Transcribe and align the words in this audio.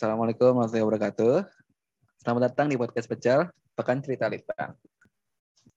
Assalamualaikum 0.00 0.56
warahmatullahi 0.56 0.80
wabarakatuh. 0.80 1.34
Selamat 2.24 2.48
datang 2.48 2.72
di 2.72 2.80
podcast 2.80 3.04
spesial 3.04 3.52
Pekan 3.76 4.00
Cerita 4.00 4.32
Litbang. 4.32 4.72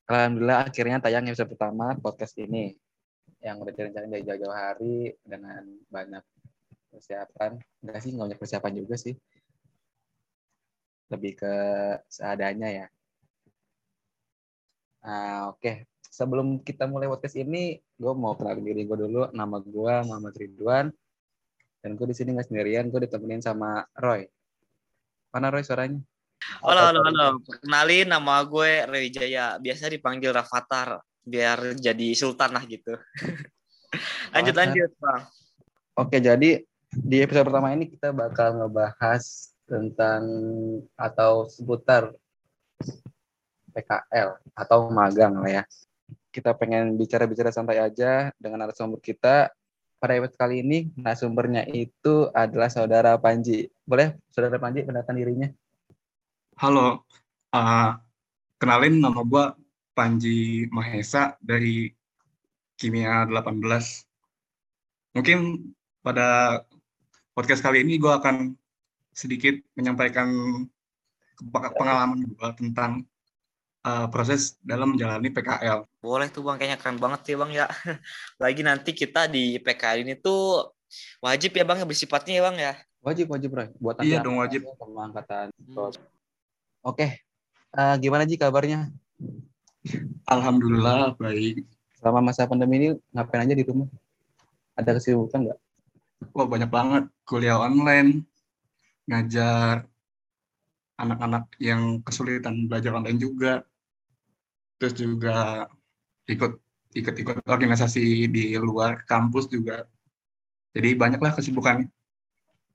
Alhamdulillah 0.07 0.63
akhirnya 0.63 1.03
tayang 1.03 1.27
episode 1.27 1.51
pertama 1.51 1.91
podcast 1.99 2.31
ini 2.39 2.71
yang 3.43 3.59
udah 3.59 3.75
direncanain 3.75 4.07
dari 4.07 4.23
jauh-jauh 4.23 4.55
hari 4.55 5.11
dengan 5.27 5.67
banyak 5.91 6.23
persiapan. 6.87 7.59
Enggak 7.83 7.99
sih, 7.99 8.15
nggak 8.15 8.23
banyak 8.31 8.39
persiapan 8.39 8.73
juga 8.79 8.95
sih. 8.95 9.11
Lebih 11.11 11.43
ke 11.43 11.55
seadanya 12.07 12.71
ya. 12.71 12.87
Nah, 15.03 15.51
oke. 15.51 15.59
Okay. 15.59 15.75
Sebelum 16.07 16.63
kita 16.63 16.87
mulai 16.87 17.11
podcast 17.11 17.35
ini, 17.35 17.75
gue 17.75 18.13
mau 18.15 18.39
kenalin 18.39 18.63
diri 18.63 18.87
gue 18.87 19.03
dulu. 19.03 19.35
Nama 19.35 19.57
gue 19.59 19.93
Muhammad 20.07 20.31
Ridwan. 20.39 20.87
Dan 21.83 21.99
gue 21.99 22.07
di 22.07 22.15
sini 22.15 22.31
nggak 22.31 22.47
sendirian, 22.47 22.87
gue 22.87 23.03
ditemenin 23.03 23.43
sama 23.43 23.83
Roy. 23.99 24.23
Mana 25.35 25.51
Roy 25.51 25.67
suaranya? 25.67 25.99
Halo, 26.63 26.95
halo, 26.95 27.01
halo. 27.03 27.27
Kenalin 27.59 28.07
nama 28.07 28.39
gue 28.47 28.87
Roy 28.87 29.11
Jaya. 29.11 29.59
Biasa 29.59 29.91
dipanggil 29.91 30.31
Rafathar 30.31 31.03
biar 31.27 31.75
jadi 31.75 32.15
sultan 32.15 32.55
lah 32.55 32.63
gitu. 32.71 32.95
lanjut, 34.33 34.55
lanjut, 34.55 34.95
Bang. 34.95 35.27
Oke, 35.99 36.23
jadi 36.23 36.63
di 36.87 37.17
episode 37.19 37.51
pertama 37.51 37.75
ini 37.75 37.91
kita 37.91 38.15
bakal 38.15 38.63
ngebahas 38.63 39.51
tentang 39.67 40.23
atau 40.95 41.51
seputar 41.51 42.15
PKL 43.75 44.39
atau 44.55 44.87
magang 44.87 45.35
lah 45.35 45.51
ya. 45.51 45.63
Kita 46.31 46.55
pengen 46.55 46.95
bicara-bicara 46.95 47.51
santai 47.51 47.83
aja 47.83 48.31
dengan 48.39 48.63
narasumber 48.63 49.03
kita. 49.03 49.51
Pada 50.03 50.19
episode 50.19 50.35
kali 50.35 50.59
ini, 50.59 50.91
narasumbernya 50.99 51.63
itu 51.71 52.27
adalah 52.35 52.67
saudara 52.67 53.15
Panji. 53.15 53.71
Boleh 53.87 54.19
saudara 54.27 54.59
Panji 54.59 54.83
pendataan 54.83 55.15
dirinya? 55.15 55.47
Halo, 56.59 57.07
uh, 57.55 57.91
kenalin 58.59 58.99
nama 58.99 59.23
gue 59.23 59.45
Panji 59.95 60.67
Mahesa 60.75 61.39
dari 61.39 61.87
Kimia 62.75 63.23
18. 63.31 63.63
Mungkin 65.15 65.71
pada 66.03 66.59
podcast 67.31 67.63
kali 67.63 67.87
ini 67.87 67.95
gue 67.95 68.11
akan 68.11 68.59
sedikit 69.15 69.55
menyampaikan 69.79 70.27
pengalaman 71.47 72.27
gue 72.27 72.49
tentang 72.59 73.07
uh, 73.83 74.07
proses 74.09 74.57
dalam 74.63 74.95
menjalani 74.95 75.29
PKL. 75.29 75.85
Boleh 75.99 76.27
tuh 76.31 76.41
bang, 76.43 76.55
kayaknya 76.57 76.79
keren 76.79 76.97
banget 76.97 77.19
sih 77.27 77.35
bang 77.35 77.51
ya. 77.51 77.67
Lagi 78.43 78.61
nanti 78.63 78.91
kita 78.95 79.27
di 79.29 79.59
PKL 79.59 80.07
ini 80.07 80.13
tuh 80.17 80.71
wajib 81.19 81.51
ya 81.53 81.63
bang 81.67 81.83
ya 81.83 81.85
bersifatnya 81.87 82.33
ya 82.39 82.43
bang 82.49 82.57
ya. 82.57 82.73
Wajib 83.03 83.27
wajib 83.35 83.51
Roy. 83.51 83.67
Buat 83.77 83.99
iya 84.01 84.23
dong 84.23 84.39
wajib. 84.39 84.63
Pengangkatan. 84.79 85.51
Hmm. 85.51 85.91
Oke, 86.83 87.23
uh, 87.75 87.95
gimana 87.99 88.23
sih 88.27 88.39
kabarnya? 88.39 88.91
Alhamdulillah 90.27 91.15
baik. 91.19 91.67
Selama 91.99 92.31
masa 92.31 92.47
pandemi 92.47 92.75
ini 92.79 92.87
ngapain 93.11 93.43
aja 93.43 93.55
di 93.55 93.63
rumah? 93.63 93.87
Ada 94.75 94.99
kesibukan 94.99 95.51
nggak? 95.51 95.59
Wah 96.31 96.47
banyak 96.47 96.71
banget. 96.71 97.03
Kuliah 97.27 97.59
online, 97.59 98.23
ngajar 99.07 99.87
anak-anak 100.95 101.51
yang 101.59 101.99
kesulitan 102.03 102.67
belajar 102.71 102.95
online 102.95 103.19
juga 103.19 103.67
terus 104.83 104.99
juga 104.99 105.71
ikut 106.27 106.59
ikut-ikut 106.91 107.47
organisasi 107.47 108.27
di 108.27 108.51
luar 108.59 109.07
kampus 109.07 109.47
juga. 109.47 109.87
Jadi 110.75 110.99
banyaklah 110.99 111.39
kesibukan 111.39 111.87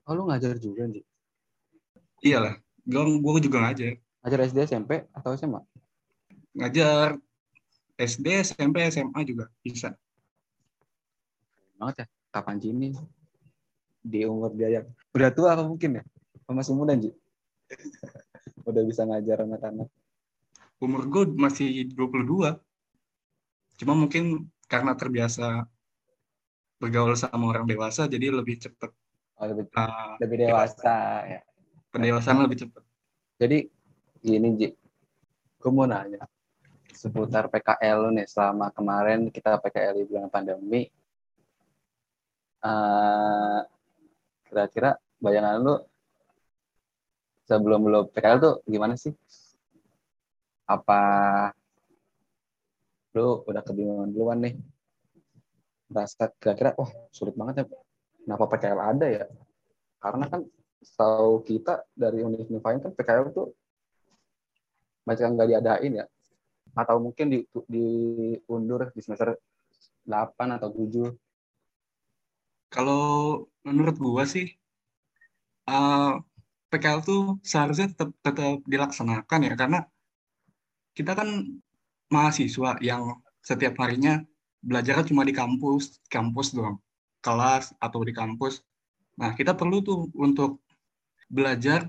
oh 0.08 0.14
lu 0.16 0.24
ngajar 0.24 0.56
juga 0.56 0.88
nih 0.88 1.04
iyalah 2.24 2.56
gue 2.88 3.20
gue 3.20 3.40
juga 3.44 3.68
ngajar. 3.68 4.00
Ngajar 4.24 4.40
SD 4.48 4.58
SMP 4.72 5.04
atau 5.12 5.36
SMA 5.36 5.60
ngajar 6.56 7.20
SD 8.00 8.26
SMP 8.42 8.88
SMA 8.88 9.20
juga 9.28 9.52
bisa. 9.60 9.92
Banget 11.76 12.02
ya 12.02 12.06
kapan 12.32 12.58
ini? 12.64 12.96
Di 14.00 14.24
umur 14.24 14.56
dia 14.56 14.80
yang 14.80 14.86
udah 15.12 15.30
tua 15.30 15.52
apa 15.52 15.68
mungkin 15.68 16.00
ya? 16.00 16.02
Masih 16.48 16.72
muda 16.72 16.96
Ji 16.96 17.12
udah 18.68 18.82
bisa 18.88 19.04
ngajar 19.04 19.44
anak-anak 19.44 19.92
umur 20.78 21.02
gue 21.10 21.22
masih 21.34 21.90
22 21.90 22.58
cuma 23.78 23.94
mungkin 23.94 24.46
karena 24.66 24.94
terbiasa 24.94 25.66
bergaul 26.78 27.18
sama 27.18 27.50
orang 27.50 27.66
dewasa 27.66 28.06
jadi 28.06 28.30
lebih 28.30 28.62
cepet. 28.62 28.90
Oh, 29.38 29.46
lebih, 29.46 29.70
uh, 29.74 30.18
lebih 30.22 30.46
dewasa. 30.46 31.26
ya. 31.26 31.40
Pendewasaan 31.90 32.42
lebih 32.46 32.66
cepet. 32.66 32.82
Jadi 33.38 33.58
gini 34.22 34.48
Ji. 34.58 34.68
Gue 35.58 35.70
mau 35.74 35.86
nanya. 35.86 36.26
Seputar 36.94 37.46
PKL 37.50 38.14
nih 38.14 38.26
selama 38.26 38.74
kemarin 38.74 39.30
kita 39.30 39.58
PKL 39.62 40.02
di 40.02 40.04
bulan 40.06 40.26
pandemi 40.30 40.90
uh, 42.66 43.62
kira-kira 44.50 44.98
bayangan 45.22 45.62
lu 45.62 45.76
sebelum 47.46 47.86
lo 47.86 48.10
PKL 48.10 48.38
tuh 48.42 48.54
gimana 48.66 48.98
sih? 48.98 49.14
Apa 50.68 51.00
lo 53.16 53.42
udah 53.48 53.62
kebingungan 53.64 54.12
duluan 54.12 54.38
nih? 54.44 54.54
Rasa 55.88 56.28
kira-kira, 56.36 56.76
wah 56.76 56.92
sulit 57.08 57.32
banget 57.32 57.64
ya. 57.64 57.66
Kenapa 58.20 58.44
PKL 58.52 58.80
ada 58.84 59.06
ya? 59.08 59.24
Karena 59.96 60.28
kan 60.28 60.44
setahu 60.84 61.42
kita 61.42 61.88
dari 61.96 62.20
Universitas 62.22 62.60
kan 62.60 62.92
PKL 62.92 63.32
tuh 63.32 63.56
macam 65.08 65.32
nggak 65.32 65.48
diadain 65.48 66.04
ya. 66.04 66.06
Atau 66.76 67.00
mungkin 67.00 67.32
di, 67.32 67.38
diundur 67.64 68.92
di 68.92 69.00
semester 69.00 69.40
8 70.04 70.56
atau 70.60 70.68
7. 70.68 71.16
Kalau 72.68 73.04
menurut 73.64 73.96
gua 73.96 74.28
sih, 74.28 74.52
uh, 75.64 76.20
PKL 76.68 77.00
tuh 77.00 77.40
seharusnya 77.40 77.88
tetap 77.88 78.12
tetap 78.20 78.60
dilaksanakan 78.68 79.40
ya 79.48 79.54
karena 79.56 79.80
kita 80.98 81.14
kan 81.14 81.46
mahasiswa 82.10 82.74
yang 82.82 83.22
setiap 83.38 83.78
harinya 83.78 84.18
belajar 84.58 85.06
cuma 85.06 85.22
di 85.22 85.30
kampus, 85.30 86.02
kampus 86.10 86.50
doang, 86.50 86.82
kelas 87.22 87.70
atau 87.78 88.02
di 88.02 88.10
kampus. 88.10 88.66
Nah, 89.14 89.38
kita 89.38 89.54
perlu 89.54 89.78
tuh 89.78 90.10
untuk 90.18 90.58
belajar 91.30 91.86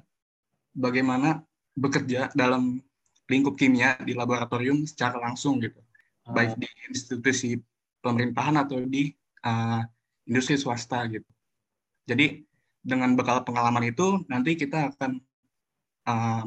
bagaimana 0.77 1.41
bekerja 1.73 2.29
dalam 2.37 2.77
lingkup 3.25 3.57
kimia 3.57 3.97
di 4.05 4.13
laboratorium 4.13 4.85
secara 4.85 5.17
langsung 5.17 5.57
gitu. 5.57 5.81
Hmm. 6.29 6.37
Baik 6.37 6.61
di 6.61 6.69
institusi 6.93 7.57
pemerintahan 8.05 8.61
atau 8.61 8.77
di 8.85 9.09
uh, 9.41 9.81
industri 10.29 10.53
swasta 10.61 11.09
gitu. 11.09 11.25
Jadi 12.05 12.45
dengan 12.85 13.17
bekal 13.17 13.41
pengalaman 13.41 13.89
itu 13.89 14.21
nanti 14.29 14.53
kita 14.53 14.93
akan 14.93 15.17
uh, 16.05 16.45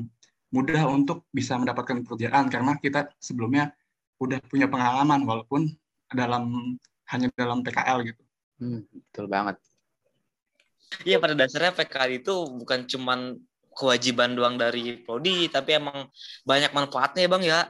mudah 0.53 0.85
untuk 0.87 1.25
bisa 1.33 1.57
mendapatkan 1.57 2.05
pekerjaan 2.05 2.53
karena 2.53 2.77
kita 2.77 3.09
sebelumnya 3.17 3.73
udah 4.21 4.39
punya 4.47 4.69
pengalaman 4.69 5.25
walaupun 5.25 5.73
dalam 6.13 6.77
hanya 7.09 7.33
dalam 7.33 7.65
PKL 7.65 7.99
gitu. 8.05 8.23
Hmm, 8.61 8.85
betul 8.93 9.27
banget. 9.27 9.57
Iya 11.09 11.17
pada 11.19 11.33
dasarnya 11.33 11.73
PKL 11.73 12.21
itu 12.21 12.35
bukan 12.53 12.85
cuman 12.85 13.41
kewajiban 13.73 14.37
doang 14.37 14.61
dari 14.61 15.01
prodi 15.01 15.49
tapi 15.49 15.81
emang 15.81 16.13
banyak 16.45 16.77
manfaatnya 16.77 17.25
ya 17.25 17.31
bang 17.33 17.45
ya 17.49 17.61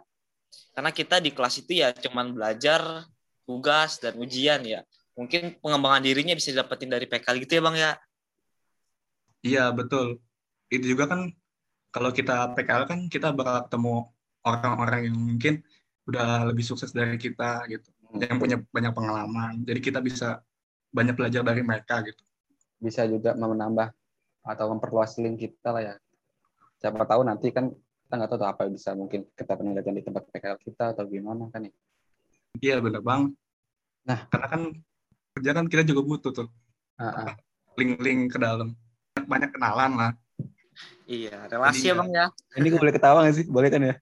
karena 0.75 0.91
kita 0.91 1.23
di 1.23 1.31
kelas 1.31 1.63
itu 1.63 1.79
ya 1.79 1.95
cuman 1.95 2.35
belajar 2.35 3.07
tugas 3.47 4.03
dan 4.03 4.19
ujian 4.19 4.67
ya 4.67 4.83
mungkin 5.15 5.55
pengembangan 5.63 6.03
dirinya 6.03 6.35
bisa 6.35 6.51
didapetin 6.51 6.91
dari 6.91 7.07
PKL 7.07 7.39
gitu 7.47 7.53
ya 7.55 7.63
bang 7.63 7.77
ya 7.79 7.93
Iya 9.43 9.75
betul. 9.75 10.23
Itu 10.71 10.95
juga 10.95 11.11
kan 11.11 11.35
kalau 11.93 12.11
kita 12.11 12.57
PKL 12.57 12.89
kan 12.89 13.01
kita 13.07 13.37
bakal 13.37 13.69
ketemu 13.69 13.95
orang-orang 14.43 15.01
yang 15.13 15.17
mungkin 15.21 15.55
udah 16.09 16.49
lebih 16.51 16.65
sukses 16.65 16.91
dari 16.91 17.15
kita 17.21 17.63
gitu, 17.69 17.87
yang 18.17 18.41
punya 18.41 18.59
banyak 18.73 18.91
pengalaman. 18.97 19.63
Jadi 19.63 19.79
kita 19.79 20.03
bisa 20.03 20.43
banyak 20.91 21.15
belajar 21.15 21.47
dari 21.47 21.63
mereka 21.63 22.03
gitu. 22.03 22.25
Bisa 22.83 23.07
juga 23.07 23.37
menambah 23.39 23.95
atau 24.43 24.67
memperluas 24.75 25.21
link 25.23 25.39
kita 25.47 25.71
lah 25.71 25.83
ya. 25.85 25.95
Siapa 26.83 27.07
tahu 27.07 27.23
nanti 27.23 27.55
kan 27.55 27.71
kita 27.71 28.15
nggak 28.19 28.31
tahu 28.35 28.43
apa 28.43 28.61
yang 28.67 28.75
bisa 28.75 28.91
mungkin 28.99 29.29
kita 29.39 29.53
penelitian 29.55 29.95
di 29.95 30.05
tempat 30.05 30.27
PKL 30.33 30.59
kita 30.59 30.85
atau 30.97 31.07
gimana 31.07 31.47
kan 31.55 31.69
ya. 31.69 31.73
Iya 32.59 32.77
benar 32.83 33.01
bang. 33.07 33.31
Nah 34.09 34.27
karena 34.27 34.47
kan 34.51 34.63
kerja 35.39 35.51
kan 35.55 35.65
kita 35.71 35.83
juga 35.87 36.03
butuh 36.03 36.33
tuh 36.35 36.49
link-link 37.79 38.35
ke 38.35 38.39
dalam 38.43 38.75
banyak 39.15 39.55
kenalan 39.55 39.93
lah. 39.95 40.13
Iya, 41.07 41.51
relasi 41.51 41.91
ya 41.91 41.95
bang 41.99 42.11
ya. 42.11 42.27
Ini 42.57 42.67
gue 42.73 42.81
boleh 42.81 42.95
ketawa 42.95 43.27
gak 43.27 43.37
sih? 43.37 43.47
Boleh 43.49 43.69
kan 43.69 43.83
ya? 43.83 43.95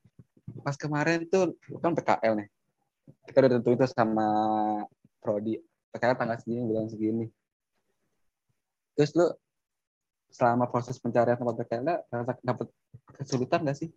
Pas 0.62 0.76
kemarin 0.76 1.26
tuh 1.26 1.56
kan 1.82 1.96
PKL 1.96 2.34
nih. 2.44 2.49
Kita 3.26 3.37
udah 3.43 3.50
tentu 3.58 3.70
itu 3.75 3.87
sama 3.90 4.28
Prodi. 5.19 5.58
PKL 5.90 6.14
tanggal 6.14 6.38
segini, 6.38 6.62
bulan 6.62 6.87
segini. 6.87 7.26
Terus 8.94 9.11
lu 9.19 9.26
selama 10.31 10.70
proses 10.70 10.94
pencarian 11.02 11.34
tempat 11.34 11.56
PKL 11.67 12.06
rasa 12.06 12.38
dapat 12.46 12.67
kesulitan 13.19 13.67
nggak 13.67 13.78
sih? 13.78 13.90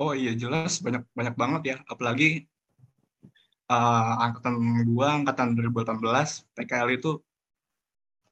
Oh 0.00 0.16
iya 0.16 0.32
jelas 0.32 0.80
banyak 0.80 1.04
banyak 1.12 1.34
banget 1.36 1.62
ya, 1.62 1.76
apalagi 1.84 2.48
uh, 3.68 4.24
angkatan 4.24 4.56
gua 4.88 5.20
angkatan 5.20 5.52
2018 5.54 6.48
PKL 6.56 6.88
itu 6.96 7.20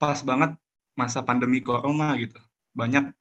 pas 0.00 0.17
banget 0.25 0.56
masa 0.96 1.20
pandemi 1.20 1.61
corona 1.61 2.17
gitu. 2.17 2.40
Banyak 2.81 3.12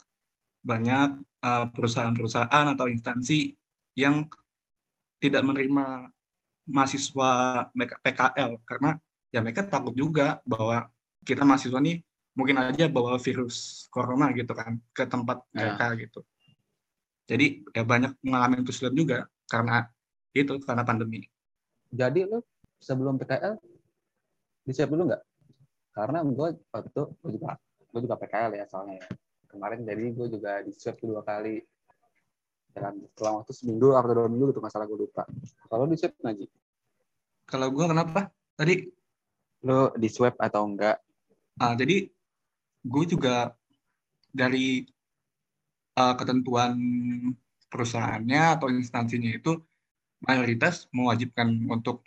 banyak 0.63 1.09
uh, 1.43 1.65
perusahaan-perusahaan 1.75 2.65
atau 2.71 2.87
instansi 2.87 3.51
yang 3.99 4.27
tidak 5.19 5.43
menerima 5.43 6.07
mahasiswa 6.69 7.31
PKL 7.75 8.63
karena 8.63 8.95
ya 9.35 9.43
mereka 9.43 9.67
takut 9.67 9.91
juga 9.91 10.39
bahwa 10.47 10.87
kita 11.27 11.43
mahasiswa 11.43 11.79
nih 11.83 11.99
mungkin 12.37 12.55
aja 12.55 12.87
bawa 12.87 13.19
virus 13.19 13.89
corona 13.91 14.31
gitu 14.31 14.55
kan 14.55 14.79
ke 14.95 15.03
tempat 15.03 15.43
ya. 15.51 15.75
mereka 15.75 15.85
gitu. 15.99 16.19
Jadi 17.27 17.67
ya 17.75 17.83
banyak 17.83 18.15
mengalami 18.23 18.63
kesulitan 18.63 18.95
juga 18.95 19.17
karena 19.51 19.85
itu 20.31 20.55
karena 20.63 20.87
pandemi. 20.87 21.27
Jadi 21.91 22.25
lo 22.25 22.45
sebelum 22.79 23.19
PKL 23.19 23.59
disiap 24.63 24.87
dulu 24.93 25.11
nggak? 25.11 25.23
Karena 25.93 26.23
gue 26.23 26.49
waktu 26.71 26.89
itu 26.89 27.03
gue 27.19 27.31
juga 27.35 27.59
gue 27.89 27.99
juga 28.05 28.15
PKL 28.17 28.51
ya 28.55 28.65
soalnya 28.69 29.03
ya. 29.03 29.07
Kemarin 29.49 29.81
jadi 29.81 30.13
gue 30.13 30.27
juga 30.29 30.61
di 30.61 30.71
swab 30.71 31.01
dua 31.01 31.25
kali 31.25 31.57
dalam 32.69 33.01
setelah 33.09 33.41
waktu 33.41 33.51
seminggu 33.57 33.97
atau 33.97 34.13
dua 34.13 34.29
minggu 34.29 34.53
gitu 34.53 34.61
masalah 34.61 34.85
gue 34.85 35.09
lupa. 35.09 35.25
Kalau 35.65 35.89
di 35.89 35.97
swab 35.97 36.13
ngaji? 36.21 36.45
Kalau 37.49 37.67
gue 37.73 37.85
kenapa? 37.89 38.29
Tadi 38.53 38.75
lo 39.65 39.89
di 39.97 40.07
swab 40.07 40.37
atau 40.37 40.69
enggak? 40.69 41.01
Ah, 41.57 41.73
jadi 41.73 42.07
gue 42.85 43.03
juga 43.09 43.57
dari 44.29 44.85
uh, 45.97 46.13
ketentuan 46.13 46.77
perusahaannya 47.73 48.41
atau 48.55 48.69
instansinya 48.69 49.33
itu 49.33 49.57
mayoritas 50.23 50.85
mewajibkan 50.93 51.49
untuk 51.67 52.05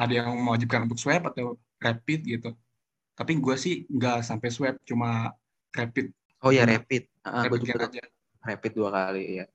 ada 0.00 0.12
yang 0.12 0.32
mewajibkan 0.42 0.88
untuk 0.88 0.98
swab 0.98 1.28
atau 1.28 1.60
rapid 1.78 2.20
gitu. 2.24 2.50
Tapi 3.14 3.36
gue 3.36 3.56
sih 3.58 3.84
nggak 3.90 4.24
sampai 4.24 4.48
swab, 4.48 4.74
cuma 4.86 5.34
rapid. 5.74 6.06
Oh 6.44 6.50
ya 6.54 6.64
rapid. 6.64 7.10
Uh, 7.26 7.44
rapid 7.46 7.60
juga 7.66 7.86
aja. 7.90 8.04
rapid 8.38 8.72
dua 8.72 8.88
kali 8.94 9.42
ya. 9.42 9.46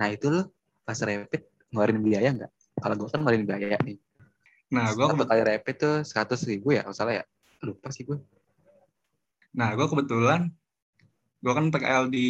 Nah 0.00 0.08
itu 0.10 0.26
lo 0.32 0.50
pas 0.82 0.96
rapid 0.96 1.42
ngeluarin 1.70 2.00
biaya 2.02 2.28
nggak? 2.34 2.52
Kalau 2.80 2.94
gue 2.96 3.08
kan 3.12 3.20
ngeluarin 3.22 3.44
biaya 3.46 3.78
nih. 3.84 3.98
Nah 4.72 4.90
gue 4.96 5.06
satu 5.06 5.24
kali 5.28 5.42
rapid 5.44 5.76
tuh 5.76 5.96
seratus 6.02 6.40
ribu 6.48 6.74
ya, 6.74 6.88
salah 6.90 7.22
ya? 7.22 7.24
Lupa 7.62 7.92
sih 7.92 8.08
gue. 8.08 8.18
Nah 9.54 9.76
gue 9.76 9.86
kebetulan 9.86 10.50
gue 11.40 11.52
kan 11.52 11.66
PKL 11.68 12.04
di 12.08 12.28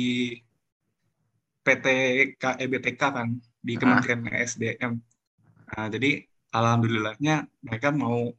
PT 1.60 1.86
KEBTK 2.40 3.02
kan 3.02 3.28
di 3.60 3.74
Kementerian 3.76 4.24
uh. 4.26 4.44
SDM. 4.44 4.92
Nah, 5.70 5.86
jadi 5.86 6.24
alhamdulillahnya 6.50 7.46
mereka 7.62 7.94
mau 7.94 8.32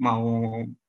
mau 0.00 0.24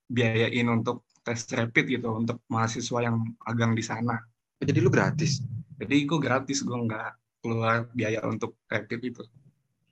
biayain 0.08 0.68
untuk 0.72 1.06
tes 1.22 1.46
rapid 1.54 1.86
gitu 2.00 2.10
untuk 2.18 2.42
mahasiswa 2.50 3.00
yang 3.06 3.22
agang 3.46 3.78
di 3.78 3.84
sana. 3.86 4.22
Jadi 4.62 4.80
lu 4.82 4.90
gratis? 4.90 5.42
Jadi 5.82 6.06
gue 6.06 6.20
gratis, 6.22 6.62
gue 6.62 6.78
nggak 6.78 7.10
keluar 7.42 7.90
biaya 7.98 8.22
untuk 8.26 8.58
rapid 8.70 9.00
itu. 9.02 9.24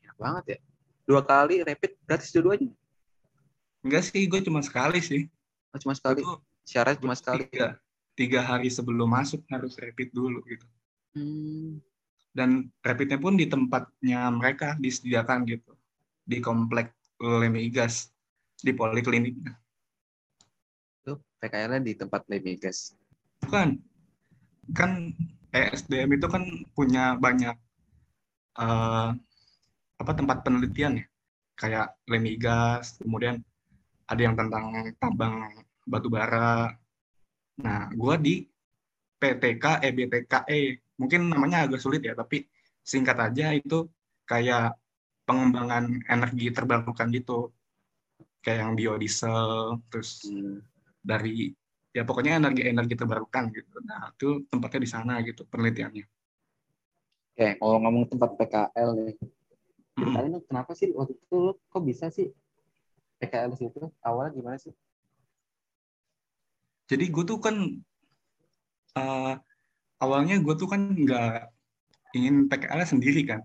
Ya 0.06 0.14
banget 0.18 0.44
ya. 0.46 0.60
Dua 1.10 1.22
kali 1.26 1.66
rapid 1.66 1.98
gratis 2.06 2.30
dua-duanya? 2.34 2.70
Enggak 3.82 4.04
sih, 4.10 4.30
gue 4.30 4.42
cuma 4.46 4.62
sekali 4.62 5.02
sih. 5.02 5.26
Oh, 5.74 5.80
cuma 5.82 5.98
sekali? 5.98 6.22
Syarat 6.66 7.02
cuma 7.02 7.18
sekali? 7.18 7.50
Tiga, 7.50 7.78
tiga 8.14 8.42
hari 8.46 8.70
sebelum 8.70 9.10
masuk 9.10 9.42
harus 9.50 9.74
rapid 9.82 10.14
dulu 10.14 10.44
gitu. 10.46 10.68
Hmm. 11.18 11.82
Dan 12.30 12.70
rapidnya 12.86 13.18
pun 13.18 13.34
di 13.34 13.50
tempatnya 13.50 14.30
mereka 14.30 14.78
disediakan 14.78 15.50
gitu. 15.50 15.74
Di 16.30 16.38
komplek 16.38 16.94
Lemigas, 17.20 18.14
di 18.62 18.72
polikliniknya. 18.72 19.58
PKL 21.40 21.80
di 21.82 21.96
tempat 21.96 22.28
Lemigas? 22.28 22.94
Bukan. 23.44 23.80
Kan 24.76 25.16
ESDM 25.50 26.20
itu 26.20 26.28
kan 26.30 26.44
punya 26.78 27.18
banyak 27.18 27.56
uh, 28.60 29.10
apa 29.98 30.12
tempat 30.14 30.46
penelitian 30.46 31.02
ya. 31.02 31.06
Kayak 31.60 31.88
Lemigas, 32.08 33.00
kemudian 33.00 33.44
ada 34.08 34.22
yang 34.22 34.36
tentang 34.38 34.94
tambang 35.00 35.36
batu 35.84 36.08
bara. 36.08 36.76
Nah, 37.60 37.92
gue 37.92 38.16
di 38.22 38.36
PTK 39.20 39.84
EBTKE. 39.84 40.62
Mungkin 41.00 41.32
namanya 41.32 41.68
agak 41.68 41.80
sulit 41.84 42.04
ya, 42.04 42.16
tapi 42.16 42.48
singkat 42.84 43.18
aja 43.20 43.56
itu 43.56 43.88
kayak 44.24 44.76
pengembangan 45.28 46.00
energi 46.08 46.52
terbarukan 46.52 47.12
gitu. 47.12 47.52
Kayak 48.40 48.60
yang 48.64 48.74
biodiesel, 48.80 49.84
terus 49.92 50.24
hmm 50.24 50.69
dari 51.00 51.52
ya 51.90 52.06
pokoknya 52.06 52.38
energi-energi 52.38 52.96
terbarukan 52.96 53.50
gitu. 53.50 53.76
Nah, 53.82 54.14
itu 54.14 54.46
tempatnya 54.48 54.80
di 54.86 54.90
sana 54.90 55.14
gitu 55.26 55.46
penelitiannya. 55.50 56.06
Oke, 57.34 57.48
kalau 57.58 57.78
ngomong 57.82 58.06
tempat 58.12 58.36
PKL 58.36 58.90
nih, 59.00 59.16
ceritain 59.96 60.32
hmm. 60.36 60.46
kenapa 60.46 60.72
sih 60.76 60.92
waktu 60.94 61.16
itu 61.16 61.36
lo 61.40 61.54
kok 61.72 61.84
bisa 61.84 62.12
sih 62.12 62.30
PKL 63.20 63.56
situ? 63.58 63.90
Awalnya 64.04 64.32
gimana 64.36 64.58
sih? 64.60 64.76
Jadi 66.90 67.06
gue 67.10 67.24
tuh 67.24 67.40
kan 67.40 67.56
uh, 68.98 69.34
awalnya 70.02 70.42
gue 70.42 70.56
tuh 70.58 70.68
kan 70.68 70.82
nggak 70.94 71.54
ingin 72.18 72.50
PKL 72.50 72.82
sendiri 72.86 73.24
kan. 73.24 73.42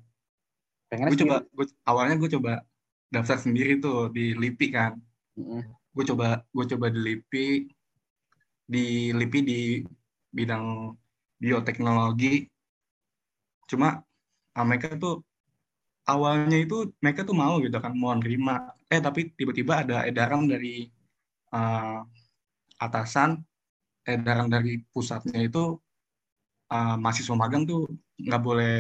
gue 0.95 1.19
coba, 1.27 1.43
gue, 1.43 1.67
awalnya 1.91 2.17
gue 2.23 2.31
coba 2.39 2.63
daftar 3.11 3.39
sendiri 3.43 3.83
tuh 3.83 4.15
di 4.15 4.31
LIPI 4.35 4.67
kan. 4.71 4.93
Mm 5.35 5.43
-hmm 5.43 5.84
gue 5.95 6.05
coba 6.11 6.43
gue 6.51 6.65
coba 6.75 6.87
di 6.91 7.01
LIPI 7.07 7.47
di 8.67 9.15
LIPI 9.15 9.41
di 9.47 9.61
bidang 10.35 10.91
bioteknologi. 11.39 12.51
Cuma 13.71 14.03
uh, 14.57 14.65
mereka 14.67 14.99
tuh 14.99 15.23
awalnya 16.11 16.59
itu 16.59 16.93
mereka 17.01 17.23
tuh 17.29 17.37
mau 17.37 17.63
gitu 17.63 17.79
kan 17.79 17.95
mau 17.95 18.13
nerima. 18.19 18.75
Eh 18.91 19.01
tapi 19.01 19.31
tiba-tiba 19.39 19.87
ada 19.87 19.97
edaran 20.09 20.51
dari 20.51 20.91
uh, 21.55 22.03
atasan. 22.83 23.41
Edaran 24.05 24.53
dari 24.53 24.85
pusatnya 24.93 25.41
itu 25.41 25.81
uh, 26.69 26.97
mahasiswa 27.01 27.33
magang 27.33 27.65
tuh 27.65 27.89
nggak 28.21 28.43
boleh 28.45 28.77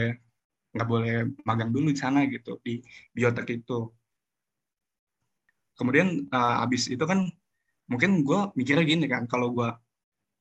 nggak 0.75 0.89
boleh 0.91 1.15
magang 1.49 1.71
dulu 1.71 1.89
di 1.95 1.97
sana 1.97 2.27
gitu 2.29 2.61
di 2.61 2.83
biotek 3.15 3.63
itu 3.63 3.89
kemudian 5.75 6.27
uh, 6.31 6.65
abis 6.65 6.91
itu 6.91 7.03
kan 7.05 7.31
mungkin 7.91 8.25
gue 8.25 8.41
mikirnya 8.57 8.85
gini 8.87 9.07
kan 9.11 9.29
kalau 9.29 9.53
gue 9.53 9.69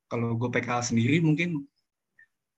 kalau 0.07 0.37
gue 0.37 0.49
PKL 0.49 0.83
sendiri 0.85 1.19
mungkin 1.19 1.65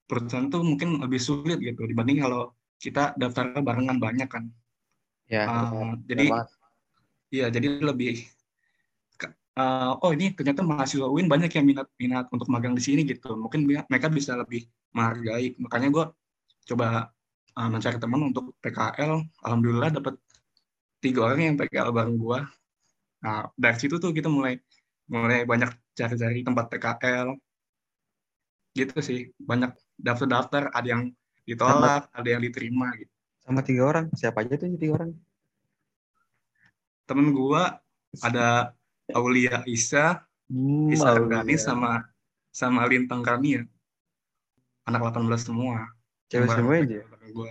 perusahaan 0.06 0.52
tuh 0.52 0.62
mungkin 0.62 1.02
lebih 1.02 1.18
sulit 1.18 1.58
gitu 1.58 1.82
dibanding 1.88 2.22
kalau 2.22 2.54
kita 2.78 3.16
daftar 3.18 3.58
barengan 3.64 3.98
banyak 3.98 4.30
kan. 4.30 4.52
Ya 5.26 5.50
uh, 5.50 5.98
jadi 6.06 6.30
iya 7.34 7.50
jadi 7.50 7.82
lebih 7.82 8.22
uh, 9.58 9.98
oh 10.04 10.12
ini 10.14 10.36
ternyata 10.38 10.62
mahasiswa 10.62 11.10
UIN 11.10 11.26
banyak 11.26 11.50
yang 11.58 11.66
minat 11.66 11.88
minat 11.98 12.26
untuk 12.30 12.46
magang 12.52 12.78
di 12.78 12.84
sini 12.84 13.02
gitu. 13.08 13.34
Mungkin 13.34 13.66
mereka 13.66 14.08
bisa 14.12 14.38
lebih 14.38 14.70
menghargai. 14.94 15.58
Makanya 15.58 15.90
gue 15.90 16.06
coba 16.70 17.10
uh, 17.58 17.70
mencari 17.72 17.98
teman 17.98 18.22
untuk 18.30 18.54
PKL 18.62 19.26
alhamdulillah 19.42 19.90
dapat 19.90 20.14
tiga 21.02 21.26
orang 21.26 21.42
yang 21.42 21.56
PKL 21.58 21.90
bareng 21.90 22.18
gue 22.20 22.40
Nah, 23.26 23.50
dari 23.58 23.78
situ 23.82 23.98
tuh 23.98 24.14
kita 24.14 24.30
mulai 24.30 24.62
mulai 25.10 25.50
banyak 25.50 25.74
cari-cari 25.98 26.46
tempat 26.46 26.70
PKL. 26.70 27.34
Gitu 28.78 28.98
sih, 29.02 29.20
banyak 29.42 29.74
daftar-daftar, 29.98 30.70
ada 30.70 30.86
yang 30.86 31.04
ditolak, 31.48 32.06
sama, 32.06 32.18
ada 32.22 32.30
yang 32.30 32.42
diterima 32.46 32.94
gitu. 33.02 33.14
Sama 33.42 33.66
tiga 33.66 33.84
orang, 33.90 34.06
siapa 34.14 34.46
aja 34.46 34.54
tuh 34.62 34.70
tiga 34.78 35.02
orang? 35.02 35.12
Temen 37.10 37.34
gua 37.34 37.82
ada 38.22 38.74
Aulia 39.14 39.66
Isa, 39.66 40.22
hmm, 40.50 40.94
Isa 40.94 41.18
Gani 41.26 41.56
sama 41.58 42.06
sama 42.54 42.86
Lintang 42.86 43.26
Karnia. 43.26 43.66
Anak 44.86 45.02
18 45.18 45.50
semua. 45.50 45.90
Cewek 46.30 46.50
semua 46.54 46.78
aja? 46.78 47.02
Gua. 47.34 47.50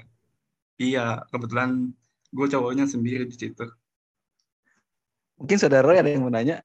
Iya, 0.78 1.22
kebetulan 1.30 1.94
gue 2.34 2.46
cowoknya 2.50 2.90
sendiri 2.90 3.30
di 3.30 3.36
situ. 3.38 3.66
Mungkin 5.38 5.58
saudara 5.58 5.90
ada 5.90 6.06
yang 6.06 6.22
mau 6.22 6.32
nanya? 6.32 6.62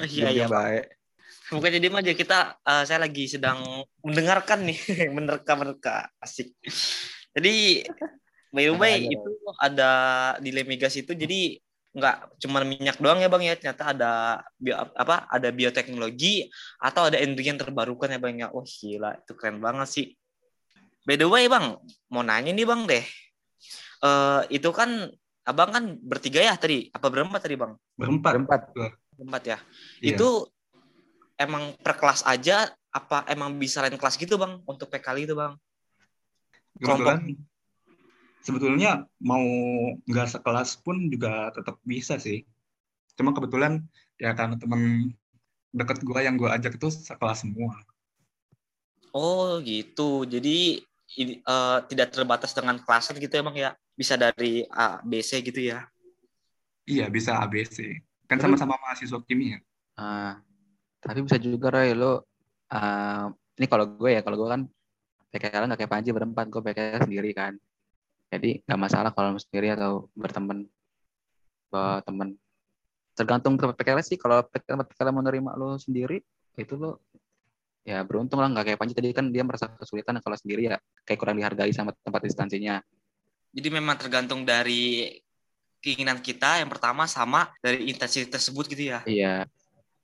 Iya, 0.00 0.28
iya. 0.32 0.46
Baik. 0.48 0.98
Mungkin 1.48 1.70
jadi 1.80 1.88
aja 1.88 2.12
kita 2.12 2.38
uh, 2.60 2.84
saya 2.84 3.00
lagi 3.00 3.24
sedang 3.24 3.64
mendengarkan 4.04 4.68
nih, 4.68 4.78
menerka-menerka 5.16 6.12
asik. 6.20 6.52
Jadi 7.32 7.84
by 8.52 8.64
the 8.68 8.76
way 8.76 9.08
itu 9.08 9.30
ada 9.60 9.90
di 10.40 10.50
Lemigas 10.52 10.96
itu 10.96 11.12
jadi 11.12 11.56
nggak 11.98 12.40
cuma 12.44 12.60
minyak 12.62 13.00
doang 13.00 13.18
ya 13.18 13.32
bang 13.32 13.42
ya 13.48 13.54
ternyata 13.56 13.84
ada 13.96 14.12
bio, 14.60 14.76
apa 14.76 15.24
ada 15.32 15.48
bioteknologi 15.48 16.46
atau 16.78 17.08
ada 17.08 17.16
energi 17.16 17.48
yang 17.48 17.58
terbarukan 17.58 18.12
ya 18.12 18.20
bang 18.20 18.44
ya 18.44 18.48
oh 18.52 18.62
gila 18.62 19.16
itu 19.16 19.32
keren 19.34 19.58
banget 19.58 19.88
sih 19.88 20.06
by 21.08 21.16
the 21.16 21.24
way 21.24 21.48
bang 21.48 21.74
mau 22.12 22.22
nanya 22.22 22.52
nih 22.52 22.68
bang 22.68 22.80
deh 22.84 23.04
uh, 24.04 24.44
itu 24.52 24.68
kan 24.70 25.10
abang 25.48 25.72
kan 25.72 25.84
bertiga 26.04 26.44
ya 26.44 26.54
tadi? 26.60 26.92
Apa 26.92 27.08
berempat 27.08 27.40
tadi 27.48 27.56
bang? 27.56 27.72
Berempat. 27.96 28.32
Berempat. 28.36 28.60
berempat 29.18 29.42
ya? 29.48 29.58
Iya. 29.98 30.14
itu 30.14 30.28
emang 31.40 31.74
per 31.80 31.98
kelas 31.98 32.22
aja 32.22 32.70
apa 32.92 33.26
emang 33.26 33.56
bisa 33.56 33.80
lain 33.80 33.96
kelas 33.96 34.20
gitu 34.20 34.36
bang? 34.36 34.60
Untuk 34.68 34.92
PKL 34.92 35.24
itu 35.24 35.34
bang? 35.34 35.56
Kebetulan 36.78 37.34
sebetulnya 38.44 39.08
mau 39.18 39.42
nggak 40.04 40.38
sekelas 40.38 40.78
pun 40.84 41.08
juga 41.08 41.50
tetap 41.56 41.80
bisa 41.82 42.20
sih. 42.20 42.44
Cuma 43.16 43.32
kebetulan 43.32 43.82
ya 44.20 44.36
karena 44.36 44.60
temen 44.60 45.10
deket 45.72 46.04
gue 46.04 46.20
yang 46.22 46.36
gue 46.36 46.48
ajak 46.52 46.76
itu 46.76 46.88
sekelas 46.92 47.42
semua. 47.42 47.74
Oh 49.16 49.58
gitu. 49.64 50.28
Jadi 50.28 50.84
ini, 51.16 51.40
eh, 51.40 51.78
tidak 51.88 52.12
terbatas 52.12 52.52
dengan 52.52 52.76
kelas 52.78 53.10
gitu 53.16 53.32
ya 53.32 53.42
bang 53.42 53.56
ya 53.56 53.70
bisa 53.98 54.14
dari 54.14 54.62
A 54.70 55.02
B 55.02 55.18
C 55.18 55.42
gitu 55.42 55.58
ya? 55.58 55.82
Iya 56.86 57.10
bisa 57.10 57.42
ABC 57.42 57.98
kan 58.30 58.38
Terus- 58.38 58.54
sama-sama 58.54 58.78
mahasiswa 58.78 59.18
kimia. 59.26 59.58
Ah, 59.98 60.38
tapi 61.02 61.26
bisa 61.26 61.34
juga 61.42 61.74
Roy 61.74 61.98
lo 61.98 62.22
ah, 62.70 63.26
ini 63.58 63.66
kalau 63.66 63.90
gue 63.90 64.14
ya 64.14 64.22
kalau 64.22 64.38
gue 64.38 64.48
kan 64.48 64.62
PKL 65.34 65.66
nggak 65.66 65.78
kayak 65.82 65.92
Panji 65.92 66.14
berempat 66.14 66.46
gue 66.46 66.62
PKL 66.62 67.02
sendiri 67.10 67.34
kan. 67.34 67.58
Jadi 68.30 68.62
nggak 68.62 68.80
masalah 68.80 69.10
kalau 69.10 69.34
lo 69.34 69.40
sendiri 69.42 69.74
atau 69.74 70.06
berteman 70.14 70.62
bawa 71.68 72.00
temen 72.06 72.38
tergantung 73.18 73.58
tempat 73.58 73.74
PKL 73.76 74.00
sih 74.06 74.14
kalau 74.14 74.46
tempat 74.46 74.86
PKL 74.94 75.10
mau 75.10 75.26
nerima 75.26 75.58
lo 75.58 75.74
sendiri 75.76 76.22
itu 76.54 76.74
lo 76.78 77.02
ya 77.82 78.00
beruntung 78.06 78.38
lah 78.38 78.48
nggak 78.52 78.72
kayak 78.72 78.78
Panji 78.78 78.94
tadi 78.94 79.10
kan 79.10 79.28
dia 79.34 79.42
merasa 79.42 79.68
kesulitan 79.74 80.22
kalau 80.22 80.38
sendiri 80.38 80.70
ya 80.70 80.76
kayak 81.04 81.18
kurang 81.18 81.36
dihargai 81.36 81.72
sama 81.74 81.92
tempat 82.04 82.24
instansinya 82.24 82.78
jadi 83.58 83.74
memang 83.74 83.98
tergantung 83.98 84.46
dari 84.46 85.10
keinginan 85.82 86.22
kita 86.22 86.62
yang 86.62 86.70
pertama 86.70 87.10
sama 87.10 87.50
dari 87.58 87.90
intensitas 87.90 88.30
tersebut 88.30 88.70
gitu 88.70 88.94
ya. 88.94 89.02
Iya. 89.02 89.34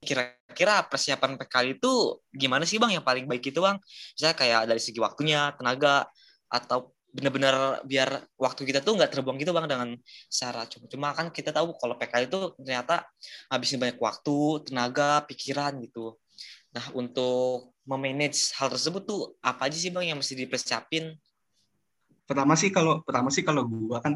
Kira-kira 0.02 0.82
persiapan 0.90 1.38
PKL 1.38 1.78
itu 1.78 2.18
gimana 2.34 2.66
sih 2.66 2.82
bang 2.82 2.98
yang 2.98 3.06
paling 3.06 3.30
baik 3.30 3.54
itu 3.54 3.62
bang? 3.62 3.78
Misalnya 4.18 4.36
kayak 4.36 4.60
dari 4.74 4.80
segi 4.82 4.98
waktunya 4.98 5.54
tenaga 5.54 6.10
atau 6.50 6.90
benar-benar 7.14 7.78
biar 7.86 8.26
waktu 8.34 8.66
kita 8.66 8.82
tuh 8.82 8.98
nggak 8.98 9.14
terbuang 9.14 9.38
gitu 9.38 9.54
bang 9.54 9.70
dengan 9.70 9.94
secara 10.26 10.66
cuma-cuma 10.66 11.14
kan 11.14 11.30
kita 11.30 11.54
tahu 11.54 11.78
kalau 11.78 11.94
PKL 11.94 12.26
itu 12.26 12.40
ternyata 12.58 13.06
habisin 13.54 13.78
banyak 13.78 14.02
waktu 14.02 14.66
tenaga 14.66 15.22
pikiran 15.30 15.78
gitu. 15.78 16.18
Nah 16.74 16.90
untuk 16.90 17.70
memanage 17.86 18.50
hal 18.58 18.66
tersebut 18.66 19.06
tuh 19.06 19.38
apa 19.46 19.70
aja 19.70 19.78
sih 19.78 19.94
bang 19.94 20.10
yang 20.10 20.18
mesti 20.18 20.34
dipersiapin 20.34 21.14
pertama 22.28 22.54
sih 22.56 22.70
kalau 22.72 23.04
pertama 23.06 23.28
sih 23.28 23.44
kalau 23.44 23.62
gua 23.68 24.00
kan 24.04 24.14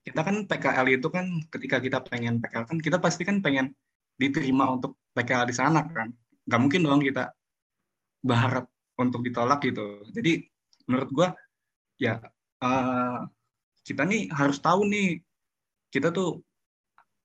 kita 0.00 0.20
kan 0.24 0.36
PKL 0.48 0.86
itu 0.96 1.08
kan 1.12 1.26
ketika 1.52 1.76
kita 1.84 1.98
pengen 2.00 2.40
PKL 2.40 2.64
kan 2.64 2.78
kita 2.80 2.96
pasti 3.04 3.22
kan 3.28 3.44
pengen 3.44 3.76
diterima 4.16 4.68
untuk 4.72 4.96
PKL 5.16 5.48
di 5.48 5.54
sana 5.56 5.84
kan. 5.84 6.08
Nggak 6.46 6.60
mungkin 6.60 6.80
dong 6.86 7.02
kita 7.04 7.32
berharap 8.24 8.68
untuk 9.00 9.20
ditolak 9.24 9.60
gitu. 9.64 10.04
Jadi 10.12 10.44
menurut 10.88 11.10
gua 11.12 11.28
ya 12.00 12.20
eh, 12.64 13.18
kita 13.84 14.02
nih 14.08 14.28
harus 14.32 14.58
tahu 14.60 14.88
nih 14.88 15.20
kita 15.92 16.14
tuh 16.14 16.40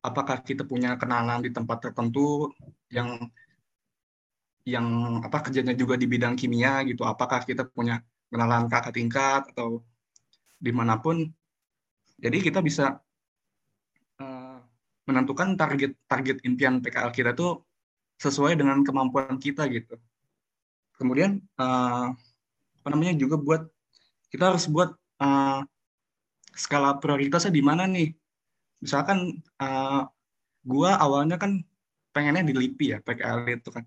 apakah 0.05 0.41
kita 0.45 0.63
punya 0.65 0.97
kenalan 1.01 1.41
di 1.45 1.49
tempat 1.49 1.89
tertentu 1.89 2.53
yang 2.93 3.29
yang 4.65 4.87
apa 5.21 5.45
kerjanya 5.45 5.77
juga 5.77 5.95
di 5.95 6.09
bidang 6.09 6.33
kimia 6.33 6.81
gitu. 6.89 7.05
Apakah 7.05 7.45
kita 7.45 7.69
punya 7.69 8.01
kenalan 8.33 8.65
kakak 8.65 8.93
tingkat 8.97 9.41
atau 9.53 9.85
di 10.65 10.73
mana 10.73 10.97
pun 10.97 11.21
jadi 12.17 12.41
kita 12.41 12.65
bisa 12.65 12.97
eh, 14.17 14.57
menentukan 15.05 15.53
target 15.53 15.93
target 16.09 16.41
impian 16.41 16.81
PKL 16.81 17.13
kita 17.13 17.31
tuh 17.37 17.61
sesuai 18.17 18.57
dengan 18.57 18.81
kemampuan 18.81 19.37
kita 19.37 19.69
gitu. 19.69 19.99
Kemudian 20.97 21.37
eh, 21.37 22.07
apa 22.81 22.87
namanya 22.89 23.13
juga 23.13 23.37
buat 23.37 23.61
kita 24.33 24.55
harus 24.55 24.65
buat 24.65 24.89
eh, 25.21 25.61
skala 26.57 26.97
prioritasnya 26.97 27.53
di 27.53 27.61
mana 27.61 27.85
nih? 27.85 28.09
Misalkan 28.81 29.37
eh, 29.61 30.01
gua 30.65 30.97
awalnya 30.97 31.37
kan 31.37 31.61
pengennya 32.15 32.47
di 32.47 32.55
LIPI 32.55 32.85
ya 32.95 32.99
PKL 33.05 33.61
itu 33.61 33.69
kan. 33.69 33.85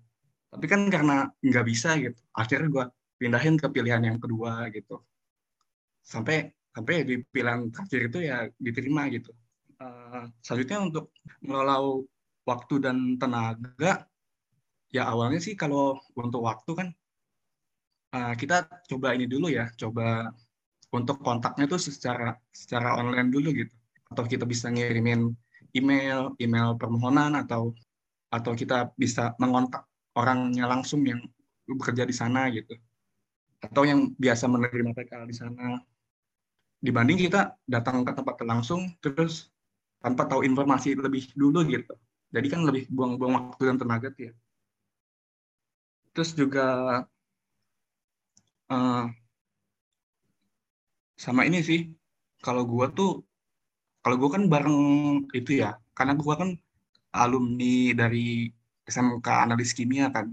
Tapi 0.49 0.65
kan 0.65 0.81
karena 0.89 1.29
nggak 1.45 1.65
bisa 1.67 1.93
gitu 1.99 2.17
akhirnya 2.33 2.69
gua 2.71 2.85
pindahin 3.19 3.59
ke 3.59 3.67
pilihan 3.67 4.05
yang 4.05 4.21
kedua 4.21 4.69
gitu. 4.71 5.01
Sampai 6.05 6.58
sampai 6.73 7.03
di 7.05 7.15
pilihan 7.25 7.69
terakhir 7.73 8.01
itu 8.09 8.19
ya 8.29 8.37
diterima 8.57 9.09
gitu. 9.09 9.31
Eh, 9.79 10.23
selanjutnya 10.43 10.79
untuk 10.83 11.05
mengelola 11.41 12.03
waktu 12.43 12.75
dan 12.83 12.97
tenaga 13.15 14.05
ya 14.89 15.05
awalnya 15.13 15.39
sih 15.39 15.53
kalau 15.53 16.01
untuk 16.17 16.41
waktu 16.43 16.71
kan 16.73 16.87
eh, 18.15 18.33
kita 18.35 18.67
coba 18.89 19.13
ini 19.15 19.25
dulu 19.29 19.47
ya 19.49 19.69
coba 19.77 20.33
untuk 20.89 21.21
kontaknya 21.21 21.69
tuh 21.69 21.81
secara 21.81 22.37
secara 22.49 22.97
online 22.97 23.29
dulu 23.29 23.53
gitu. 23.53 23.73
Atau 24.09 24.25
kita 24.25 24.45
bisa 24.49 24.73
ngirimin 24.73 25.29
email 25.77 26.33
email 26.41 26.73
permohonan 26.75 27.37
atau 27.37 27.73
atau 28.29 28.53
kita 28.53 28.93
bisa 28.97 29.33
mengontak 29.41 29.85
orangnya 30.17 30.65
langsung 30.69 31.01
yang 31.05 31.21
bekerja 31.69 32.03
di 32.09 32.15
sana 32.15 32.49
gitu. 32.49 32.73
Atau 33.61 33.85
yang 33.85 34.11
biasa 34.17 34.49
menerima 34.49 34.91
PKL 34.97 35.29
di 35.29 35.35
sana 35.37 35.77
dibanding 36.85 37.19
kita 37.25 37.39
datang 37.73 37.95
ke 38.07 38.11
tempat 38.17 38.35
langsung 38.51 38.81
terus 39.03 39.51
tanpa 40.03 40.23
tahu 40.29 40.41
informasi 40.47 40.95
lebih 40.95 41.23
dulu 41.35 41.59
gitu. 41.67 41.93
Jadi 42.35 42.47
kan 42.53 42.61
lebih 42.67 42.83
buang-buang 42.95 43.33
waktu 43.37 43.61
dan 43.69 43.77
tenaga 43.81 44.09
ya. 44.15 44.31
Terus 46.13 46.31
juga 46.39 46.65
eh, 48.69 49.09
sama 51.23 51.41
ini 51.47 51.59
sih 51.69 51.79
kalau 52.45 52.63
gua 52.71 52.85
tuh 52.97 53.09
kalau 54.03 54.15
gua 54.21 54.29
kan 54.35 54.43
bareng 54.53 54.77
itu 55.39 55.51
ya 55.63 55.69
karena 55.97 56.13
gua 56.21 56.33
kan 56.41 56.49
alumni 57.21 57.65
dari 58.01 58.19
SMK 58.93 59.27
analis 59.45 59.71
kimia 59.77 60.05
kan. 60.15 60.27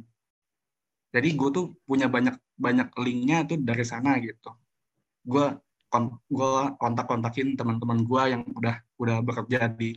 Jadi 1.15 1.29
gue 1.39 1.49
tuh 1.57 1.67
punya 1.89 2.07
banyak 2.15 2.37
banyak 2.65 2.89
linknya 3.05 3.37
tuh 3.49 3.59
dari 3.69 3.85
sana 3.93 4.11
gitu. 4.27 4.51
Gue 5.33 5.47
gue 6.31 6.53
kontak 6.81 7.07
kontakin 7.11 7.55
teman-teman 7.59 8.03
gue 8.03 8.23
yang 8.33 8.43
udah 8.57 8.77
udah 8.99 9.17
bekerja 9.23 9.71
di 9.73 9.97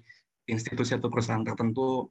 institusi 0.50 0.98
atau 0.98 1.08
perusahaan 1.08 1.46
tertentu. 1.46 2.10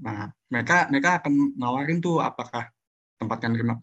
Nah 0.00 0.30
mereka 0.50 0.88
mereka 0.90 1.22
akan 1.22 1.54
nawarin 1.58 1.98
tuh 1.98 2.22
apakah 2.22 2.70
tempatnya 3.18 3.48
nerima 3.54 3.74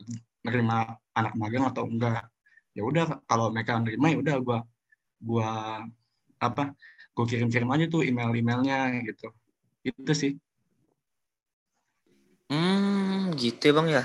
nerima 0.41 0.77
anak 1.13 1.34
magang 1.38 1.65
atau 1.70 1.86
enggak. 1.88 2.27
Ya 2.75 2.81
udah 2.88 3.22
kalau 3.27 3.51
mereka 3.51 3.77
nerima 3.79 4.12
ya 4.12 4.17
udah 4.20 4.36
gue 4.39 4.60
gua 5.22 5.50
apa 6.41 6.74
gue 7.13 7.25
kirim-kirim 7.27 7.70
aja 7.70 7.86
tuh 7.91 8.01
email-emailnya 8.08 9.05
gitu. 9.05 9.29
Itu 9.86 10.13
sih. 10.15 10.34
Hmm 12.51 13.31
gitu 13.39 13.72
ya 13.72 13.74
bang 13.77 13.88
ya. 13.88 14.03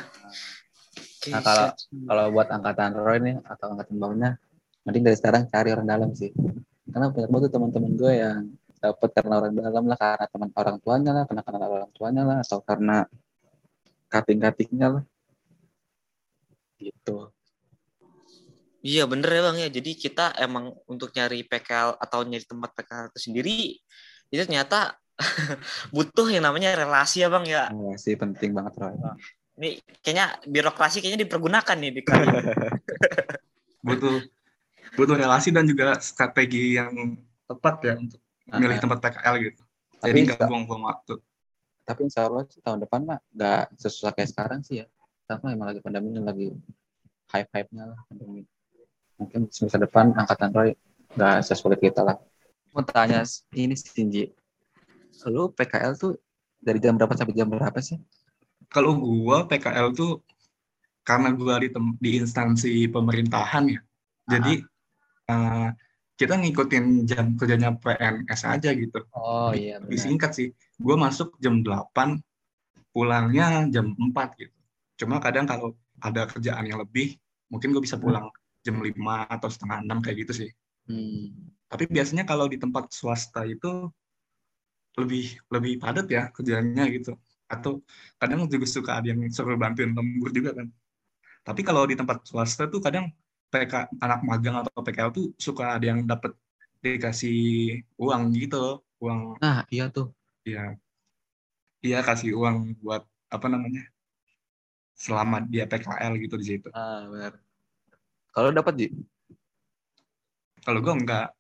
Nah, 1.27 1.43
kalau- 1.43 1.75
kalau 2.07 2.25
buat 2.31 2.49
angkatan 2.51 2.95
Roy 2.95 3.19
nih 3.19 3.37
atau 3.43 3.75
angkatan 3.75 3.97
bawahnya 3.99 4.31
mending 4.87 5.03
dari 5.03 5.17
sekarang 5.19 5.51
cari 5.51 5.75
orang 5.75 5.89
dalam 5.91 6.11
sih. 6.15 6.31
Karena 6.87 7.11
banyak 7.11 7.29
banget 7.29 7.45
tuh 7.51 7.53
teman-teman 7.59 7.93
gue 7.99 8.13
yang 8.15 8.39
dapat 8.79 9.11
karena 9.11 9.35
orang 9.43 9.53
dalam 9.59 9.85
lah 9.91 9.99
karena 9.99 10.27
teman 10.31 10.51
orang 10.55 10.77
tuanya 10.79 11.11
lah 11.11 11.25
karena 11.27 11.43
kenal 11.43 11.71
orang 11.75 11.93
tuanya 11.93 12.23
lah 12.23 12.37
atau 12.47 12.59
karena 12.63 12.97
kating-katingnya 14.07 14.89
lah. 15.01 15.05
Gitu. 16.79 17.35
Iya 18.87 19.03
bener 19.11 19.27
ya 19.27 19.43
bang 19.51 19.57
ya. 19.67 19.69
Jadi 19.75 19.91
kita 19.99 20.39
emang 20.39 20.71
untuk 20.87 21.11
nyari 21.11 21.43
PKL 21.43 21.99
atau 21.99 22.23
nyari 22.23 22.47
tempat 22.47 22.71
PKL 22.79 23.11
itu 23.11 23.19
sendiri 23.19 23.59
itu 24.31 24.43
ternyata 24.43 24.95
butuh 25.95 26.31
yang 26.31 26.47
namanya 26.47 26.79
relasi 26.79 27.27
ya 27.27 27.29
bang 27.33 27.45
ya. 27.51 27.65
Sih 27.99 28.15
penting 28.15 28.55
banget 28.55 28.79
Roy. 28.79 28.95
Ini 29.57 29.81
kayaknya 30.05 30.39
birokrasi 30.47 31.03
kayaknya 31.03 31.27
dipergunakan 31.27 31.77
nih 31.83 31.91
di 31.91 32.03
butuh 33.87 34.19
butuh 34.95 35.17
relasi 35.19 35.51
dan 35.51 35.67
juga 35.67 35.99
strategi 35.99 36.79
yang 36.79 37.19
tepat 37.51 37.75
ya 37.83 37.95
untuk 37.99 38.21
milih 38.47 38.79
tempat 38.79 38.99
PKL 39.03 39.35
gitu. 39.43 39.63
Jadi 40.05 40.19
nggak 40.31 40.47
buang-buang 40.47 40.85
waktu. 40.87 41.17
tapi 41.87 42.03
insya 42.03 42.27
Allah 42.27 42.43
sih 42.51 42.59
tahun 42.67 42.83
depan 42.83 43.07
mah 43.07 43.23
nggak 43.31 43.79
sesusah 43.79 44.11
kayak 44.11 44.35
sekarang 44.35 44.59
sih 44.67 44.83
ya 44.83 44.91
sama 45.31 45.55
emang 45.55 45.71
lagi 45.71 45.79
pandemi 45.79 46.11
ini 46.11 46.19
lagi 46.19 46.51
hype 47.31 47.47
hype 47.55 47.71
nya 47.71 47.87
lah 47.87 47.99
pandemi 48.11 48.43
mungkin 49.23 49.47
semester 49.55 49.87
depan 49.87 50.11
angkatan 50.19 50.51
Roy 50.51 50.75
nggak 51.15 51.47
sesulit 51.47 51.79
kita 51.79 52.03
lah 52.03 52.19
mau 52.75 52.83
tanya 52.83 53.23
ini 53.55 53.79
sih 53.79 53.95
Jinji 53.95 54.35
lu 55.31 55.49
PKL 55.55 55.95
tuh 55.95 56.19
dari 56.61 56.83
jam 56.83 56.99
berapa 56.99 57.15
sampai 57.17 57.33
jam 57.33 57.49
berapa 57.49 57.79
sih? 57.81 57.97
Kalau 58.69 58.99
gua 58.99 59.47
PKL 59.49 59.95
tuh 59.97 60.21
karena 61.07 61.33
gua 61.33 61.63
di, 61.63 61.71
di 62.03 62.11
instansi 62.21 62.91
pemerintahan 62.91 63.65
ya. 63.71 63.81
Jadi 64.27 64.67
eh, 65.31 65.69
kita 66.17 66.35
ngikutin 66.41 67.05
jam 67.05 67.37
kerjanya 67.37 67.77
PNS 67.77 68.41
aja 68.49 68.71
gitu. 68.73 69.05
Oh 69.13 69.53
iya 69.53 69.77
Lebih 69.85 70.01
singkat 70.01 70.33
sih. 70.33 70.49
Gua 70.81 70.97
masuk 70.97 71.37
jam 71.39 71.61
8, 71.61 72.17
pulangnya 72.97 73.69
jam 73.69 73.93
4 73.93 74.41
gitu. 74.41 74.57
Cuma 74.97 75.21
kadang 75.21 75.45
kalau 75.45 75.77
ada 76.01 76.25
kerjaan 76.25 76.65
yang 76.65 76.81
lebih, 76.81 77.21
mungkin 77.53 77.77
gue 77.77 77.85
bisa 77.85 78.01
pulang 78.01 78.33
jam 78.65 78.81
5 78.81 78.97
atau 79.29 79.49
setengah 79.53 79.85
6 79.85 80.01
kayak 80.01 80.17
gitu 80.25 80.33
sih. 80.45 80.51
Hmm. 80.89 81.53
Tapi 81.69 81.85
biasanya 81.93 82.25
kalau 82.25 82.49
di 82.49 82.57
tempat 82.57 82.89
swasta 82.97 83.45
itu 83.45 83.93
lebih 84.97 85.37
lebih 85.53 85.77
padat 85.77 86.09
ya 86.09 86.33
kerjanya 86.33 86.89
gitu. 86.89 87.21
Atau 87.47 87.85
kadang 88.17 88.49
juga 88.49 88.65
suka 88.65 88.99
ada 88.99 89.13
yang 89.13 89.21
suruh 89.29 89.61
bantuin 89.61 89.93
lembur 89.93 90.33
juga 90.33 90.57
kan. 90.57 90.73
Tapi 91.45 91.61
kalau 91.61 91.85
di 91.85 91.95
tempat 91.95 92.25
swasta 92.25 92.67
tuh 92.73 92.81
kadang 92.81 93.13
PK 93.57 93.75
anak 94.05 94.21
magang 94.21 94.57
atau 94.61 94.85
PKL 94.85 95.11
tuh 95.17 95.27
suka 95.41 95.81
ada 95.81 95.87
yang 95.89 96.05
dapat 96.05 96.37
dikasih 96.85 97.39
uang 97.97 98.23
gitu, 98.37 98.85
uang 99.01 99.41
Nah 99.41 99.65
iya 99.73 99.89
tuh. 99.89 100.13
ya 100.47 100.77
iya 101.83 101.99
kasih 102.05 102.37
uang 102.37 102.77
buat 102.85 103.03
apa 103.33 103.47
namanya? 103.49 103.83
Selama 104.97 105.41
dia 105.49 105.65
PKL 105.65 106.13
gitu 106.21 106.37
di 106.37 106.47
situ. 106.47 106.69
Ah 106.77 107.09
benar. 107.09 107.41
Kalau 108.31 108.51
dapat 108.53 108.73
Ji? 108.77 108.89
Kalau 110.61 110.83
gue 110.83 110.95
enggak, 110.95 111.31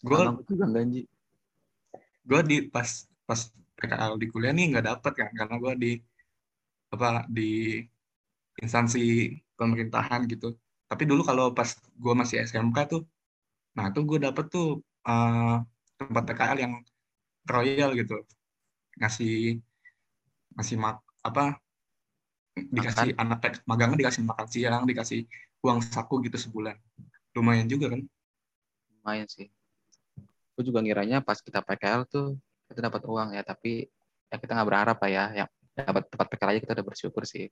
gue 0.00 0.16
juga 0.48 0.64
enggak 0.64 1.04
gue 2.30 2.40
di 2.46 2.56
pas 2.70 2.88
pas 3.26 3.40
PKL 3.74 4.14
di 4.20 4.26
kuliah 4.30 4.52
nih 4.54 4.76
nggak 4.76 4.86
dapet 4.86 5.12
kan 5.18 5.30
karena 5.34 5.54
gue 5.58 5.72
di 5.82 5.90
apa 6.94 7.26
di 7.26 7.80
instansi 8.60 9.34
pemerintahan 9.58 10.30
gitu 10.30 10.54
tapi 10.90 11.02
dulu 11.06 11.22
kalau 11.22 11.54
pas 11.54 11.70
gue 11.78 12.14
masih 12.18 12.42
SMK 12.42 12.78
tuh 12.90 13.02
nah 13.78 13.94
tuh 13.94 14.02
gue 14.02 14.18
dapet 14.18 14.50
tuh 14.50 14.82
eh, 15.06 15.56
tempat 15.94 16.22
PKL 16.26 16.58
yang 16.58 16.72
royal 17.46 17.94
gitu 17.94 18.18
ngasih 18.98 19.62
ngasih 20.58 20.76
mak 20.82 20.98
apa 21.22 21.62
dikasih 22.58 23.14
anak 23.14 23.38
PK 23.40 23.54
magangnya 23.64 23.98
dikasih 24.02 24.22
makan 24.26 24.46
siang 24.50 24.82
dikasih 24.84 25.24
uang 25.62 25.78
saku 25.80 26.18
gitu 26.26 26.36
sebulan 26.36 26.74
lumayan 27.38 27.70
juga 27.70 27.94
kan 27.94 28.02
Lumayan 29.00 29.28
sih. 29.32 29.48
Gue 30.52 30.64
juga 30.68 30.84
ngiranya 30.84 31.24
pas 31.24 31.40
kita 31.40 31.64
PKL 31.64 32.04
tuh 32.04 32.36
kita 32.68 32.84
dapat 32.84 33.02
uang 33.08 33.32
ya, 33.32 33.40
tapi 33.40 33.88
ya 34.28 34.36
kita 34.36 34.52
nggak 34.52 34.68
berharap 34.68 34.96
lah 35.00 35.10
ya. 35.10 35.24
Yang 35.40 35.48
dapat 35.88 36.02
tempat 36.12 36.26
PKL 36.28 36.50
aja 36.52 36.60
kita 36.60 36.72
udah 36.76 36.86
bersyukur 36.86 37.22
sih. 37.24 37.48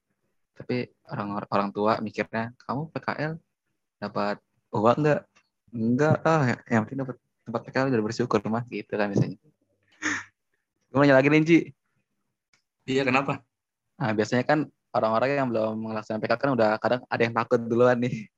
Tapi 0.58 0.90
orang 1.06 1.28
orang 1.46 1.70
tua 1.70 2.02
mikirnya, 2.02 2.50
kamu 2.66 2.90
PKL 2.90 3.32
dapat 4.02 4.36
uang 4.74 4.98
nggak? 5.06 5.20
Enggak 5.68 6.16
ah, 6.24 6.58
yang 6.66 6.82
penting 6.88 7.06
dapat 7.06 7.16
tempat 7.46 7.60
PKL 7.64 7.88
udah 7.94 8.04
bersyukur 8.04 8.38
mah 8.50 8.64
gitu 8.66 8.92
kan 8.98 9.08
biasanya. 9.08 9.38
Gue 10.88 10.98
nanya 10.98 11.16
lagi 11.20 11.28
Ji. 11.44 11.58
iya 12.88 13.04
kenapa 13.04 13.44
Nah, 13.98 14.14
biasanya 14.14 14.46
kan 14.46 14.70
orang-orang 14.94 15.28
yang 15.34 15.48
belum 15.50 15.74
melaksanakan 15.74 16.22
PKL 16.22 16.38
kan 16.38 16.50
udah 16.54 16.70
kadang 16.78 17.00
ada 17.10 17.22
yang 17.22 17.34
takut 17.34 17.60
duluan 17.66 17.98
nih. 17.98 18.30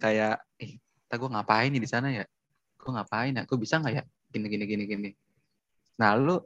Kayak, 0.00 0.40
eh, 0.56 0.80
kita 0.80 1.14
gue 1.20 1.30
ngapain 1.36 1.68
nih 1.68 1.82
di 1.84 1.88
sana 1.88 2.08
ya? 2.08 2.24
Gue 2.80 2.90
ngapain 2.96 3.36
ya? 3.36 3.42
Gue 3.44 3.58
bisa 3.60 3.76
nggak 3.76 3.92
ya? 3.92 4.02
Gini, 4.32 4.46
gini, 4.48 4.64
gini, 4.64 4.84
gini. 4.88 5.10
Nah, 6.00 6.16
lu 6.16 6.40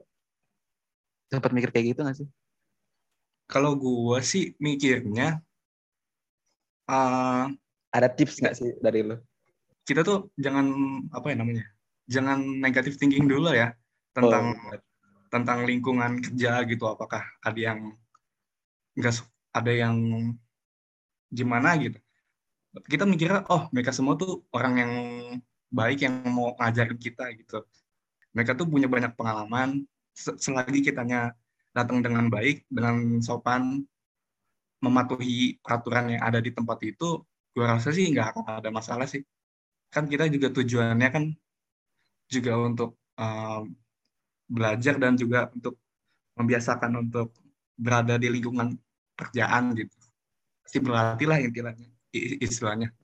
sempat 1.31 1.55
mikir 1.55 1.71
kayak 1.71 1.95
gitu 1.95 2.01
nggak 2.03 2.19
sih? 2.19 2.29
Kalau 3.51 3.75
gue 3.75 4.19
sih 4.23 4.55
mikirnya 4.63 5.43
eh, 6.87 7.45
Ada 7.91 8.09
tips 8.15 8.39
nggak 8.39 8.55
sih 8.55 8.71
dari 8.79 9.03
lu? 9.03 9.19
kita 9.83 10.07
tuh 10.07 10.31
jangan 10.39 10.71
apa 11.11 11.35
ya 11.35 11.37
namanya 11.43 11.67
jangan 12.07 12.39
negatif 12.63 12.95
thinking 12.95 13.27
dulu 13.27 13.51
ya 13.51 13.75
tentang 14.15 14.55
Oh, 14.55 14.79
tentang 15.31 15.63
lingkungan 15.63 16.19
kerja 16.23 16.63
gitu. 16.67 16.85
Apakah 16.91 17.23
ada 17.43 17.59
yang 17.59 17.95
enggak 18.99 19.23
ada 19.55 19.73
yang 19.75 19.97
gimana 21.31 21.79
gitu. 21.79 21.99
Kita 22.87 23.07
mikirnya 23.07 23.47
oh 23.51 23.67
mereka 23.75 23.91
semua 23.91 24.15
tuh 24.19 24.43
orang 24.55 24.75
yang 24.79 24.93
baik 25.71 26.03
yang 26.07 26.23
mau 26.31 26.55
ngajarin 26.59 26.99
kita 26.99 27.31
gitu. 27.39 27.63
Mereka 28.35 28.55
tuh 28.59 28.67
punya 28.67 28.87
banyak 28.87 29.15
pengalaman 29.15 29.87
Se- 30.15 30.39
selagi 30.39 30.83
kitanya 30.83 31.35
datang 31.71 32.03
dengan 32.03 32.27
baik 32.27 32.67
dengan 32.67 33.23
sopan 33.23 33.85
mematuhi 34.81 35.61
peraturan 35.61 36.17
yang 36.17 36.23
ada 36.25 36.41
di 36.41 36.51
tempat 36.51 36.81
itu 36.83 37.23
gua 37.55 37.77
rasa 37.77 37.93
sih 37.93 38.09
nggak 38.11 38.27
akan 38.35 38.45
ada 38.63 38.71
masalah 38.73 39.07
sih 39.07 39.23
kan 39.91 40.07
kita 40.07 40.31
juga 40.31 40.55
tujuannya 40.55 41.09
kan 41.11 41.25
juga 42.31 42.53
untuk 42.63 42.95
um, 43.19 43.75
belajar 44.47 44.99
dan 44.99 45.19
juga 45.19 45.51
untuk 45.51 45.79
membiasakan 46.39 47.07
untuk 47.07 47.35
berada 47.75 48.19
di 48.19 48.31
lingkungan 48.31 48.75
kerjaan 49.19 49.75
gitu. 49.75 49.95
Pasti 50.63 50.79
berlatih 50.79 51.27
lah 51.27 51.39
intinya 51.43 51.75
i- 52.15 52.39
istilahnya. 52.43 52.95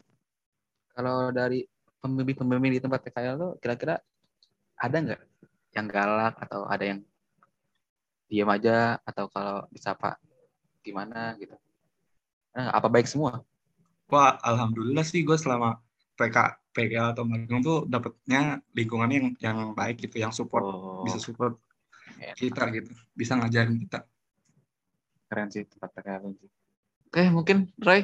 Kalau 0.94 1.30
dari 1.34 1.66
pembimbing-pembimbing 2.00 2.78
di 2.78 2.80
tempat 2.80 3.02
PKL 3.04 3.36
lu, 3.36 3.48
kira-kira 3.60 4.00
ada 4.78 4.96
nggak 4.96 5.22
yang 5.76 5.86
galak 5.90 6.34
atau 6.40 6.64
ada 6.64 6.84
yang 6.86 7.00
diam 8.30 8.48
aja 8.56 8.98
atau 9.08 9.24
kalau 9.34 9.66
disapa 9.74 10.18
gimana 10.86 11.34
gitu? 11.40 11.54
Nah, 12.56 12.68
apa 12.78 12.88
baik 12.88 13.06
semua? 13.06 13.44
Wah, 14.12 14.38
alhamdulillah 14.48 15.04
sih 15.10 15.20
gue 15.28 15.36
selama 15.44 15.68
PK 16.18 16.36
PK 16.74 16.94
atau 17.12 17.24
magang 17.30 17.60
tuh 17.68 17.76
dapetnya 17.92 18.60
lingkungan 18.76 19.08
yang 19.16 19.26
yang 19.46 19.58
baik 19.78 19.96
gitu, 20.04 20.16
yang 20.24 20.32
support 20.38 20.64
Oh, 20.64 21.04
bisa 21.04 21.18
support 21.26 21.54
enak. 22.20 22.36
kita 22.40 22.62
gitu, 22.76 22.92
bisa 23.20 23.32
ngajarin 23.38 23.76
kita. 23.84 23.98
keren 25.28 25.48
sih 25.54 25.62
tempat 25.70 25.90
PKL 25.94 26.20
lu 26.24 26.30
sih. 26.40 26.50
Oke, 27.10 27.22
mungkin 27.36 27.56
Roy, 27.86 28.00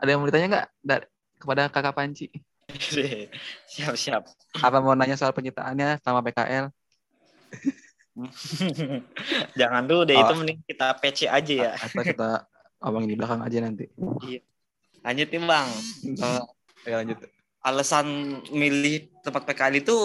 ada 0.00 0.08
yang 0.10 0.20
mau 0.20 0.28
ditanya 0.28 0.48
nggak 0.52 0.66
dari 0.88 1.06
kepada 1.40 1.62
kakak 1.72 1.94
Panci? 1.96 2.26
siap 3.72 3.94
siap 4.02 4.22
Apa 4.66 4.78
mau 4.82 4.94
nanya 4.98 5.16
soal 5.20 5.32
penyitaannya 5.36 6.00
sama 6.04 6.20
PKL? 6.24 6.66
jangan 9.58 9.82
dulu 9.84 10.02
deh 10.04 10.14
Oh. 10.14 10.22
itu 10.22 10.34
mending 10.34 10.58
kita 10.64 10.86
PC 10.98 11.26
aja 11.26 11.54
ya 11.54 11.72
Atau 11.76 12.02
kita 12.02 12.46
omongin 12.80 13.10
di 13.10 13.16
belakang 13.16 13.40
aja 13.40 13.58
nanti? 13.60 13.88
lanjut 15.04 15.28
nih 15.28 15.40
bang 15.42 15.68
Eh, 16.16 16.42
Ayo 16.84 16.96
lanjut. 17.00 17.18
alasan 17.60 18.06
milih 18.52 19.08
tempat 19.20 19.44
PKL 19.44 19.80
itu 19.80 19.96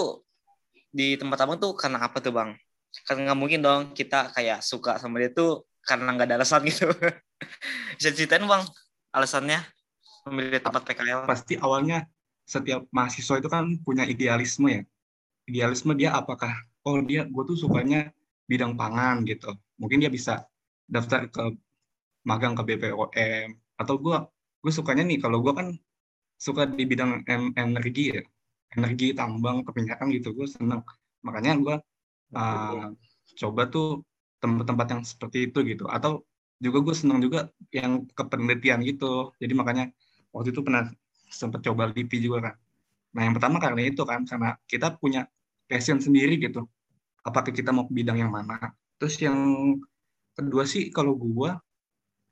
di 0.90 1.14
tempat 1.14 1.44
abang 1.44 1.56
tuh 1.56 1.76
karena 1.76 2.00
apa 2.00 2.18
tuh 2.18 2.32
bang? 2.32 2.56
Kan 3.04 3.20
nggak 3.20 3.36
mungkin 3.36 3.60
dong 3.60 3.92
kita 3.92 4.32
kayak 4.32 4.58
suka 4.60 4.96
sama 4.96 5.20
dia 5.20 5.28
tuh 5.30 5.62
karena 5.84 6.10
nggak 6.10 6.26
ada 6.26 6.36
alasan 6.40 6.64
gitu. 6.64 6.88
Bisa 8.00 8.10
ceritain 8.10 8.42
bang 8.42 8.64
alasannya 9.12 9.60
memilih 10.26 10.58
tempat 10.58 10.82
PKL? 10.82 11.28
Pasti 11.28 11.54
awalnya 11.56 12.08
setiap 12.42 12.88
mahasiswa 12.90 13.38
itu 13.38 13.48
kan 13.48 13.76
punya 13.84 14.02
idealisme 14.04 14.66
ya. 14.66 14.82
Idealisme 15.44 15.92
dia 15.92 16.16
apakah 16.16 16.50
oh 16.86 16.98
dia 17.08 17.20
gue 17.28 17.42
tuh 17.50 17.56
sukanya 17.62 17.98
bidang 18.50 18.72
pangan 18.80 19.16
gitu. 19.30 19.50
Mungkin 19.80 19.98
dia 20.02 20.10
bisa 20.12 20.32
daftar 20.94 21.20
ke 21.34 21.42
magang 22.28 22.54
ke 22.58 22.62
BPOM 22.68 23.48
atau 23.80 23.94
gue 24.04 24.16
gue 24.62 24.72
sukanya 24.78 25.02
nih 25.08 25.18
kalau 25.24 25.38
gue 25.44 25.52
kan 25.56 25.68
suka 26.40 26.62
di 26.68 26.84
bidang 26.90 27.24
en- 27.28 27.54
energi 27.56 28.04
ya. 28.16 28.22
Energi 28.76 29.06
tambang 29.18 29.66
keminyakan 29.66 30.06
gitu 30.16 30.28
gue 30.38 30.46
seneng. 30.46 30.82
Makanya 31.26 31.52
gue 31.58 31.76
uh, 32.38 32.86
coba 33.40 33.62
tuh 33.74 34.02
tempat-tempat 34.42 34.86
yang 34.92 35.02
seperti 35.04 35.38
itu 35.50 35.58
gitu. 35.66 35.84
Atau 35.90 36.24
juga 36.60 36.78
gue 36.86 36.94
seneng 36.96 37.18
juga 37.24 37.50
yang 37.74 38.04
kepenelitian 38.18 38.80
gitu. 38.86 39.32
Jadi 39.42 39.52
makanya 39.56 39.84
waktu 40.34 40.54
itu 40.54 40.62
pernah 40.66 40.86
sempat 41.30 41.60
coba 41.66 41.90
LIPI 41.94 42.18
juga 42.26 42.38
kan 42.50 42.54
nah 43.10 43.22
yang 43.26 43.34
pertama 43.34 43.58
karena 43.58 43.80
itu 43.90 44.02
kan 44.06 44.22
karena 44.22 44.54
kita 44.70 44.94
punya 45.02 45.26
passion 45.70 46.02
sendiri 46.02 46.34
gitu. 46.42 46.66
Apakah 47.22 47.54
kita 47.54 47.70
mau 47.70 47.86
ke 47.86 47.92
bidang 47.94 48.18
yang 48.18 48.32
mana? 48.34 48.74
Terus 48.98 49.14
yang 49.22 49.38
kedua 50.34 50.66
sih 50.66 50.90
kalau 50.90 51.14
gue 51.14 51.50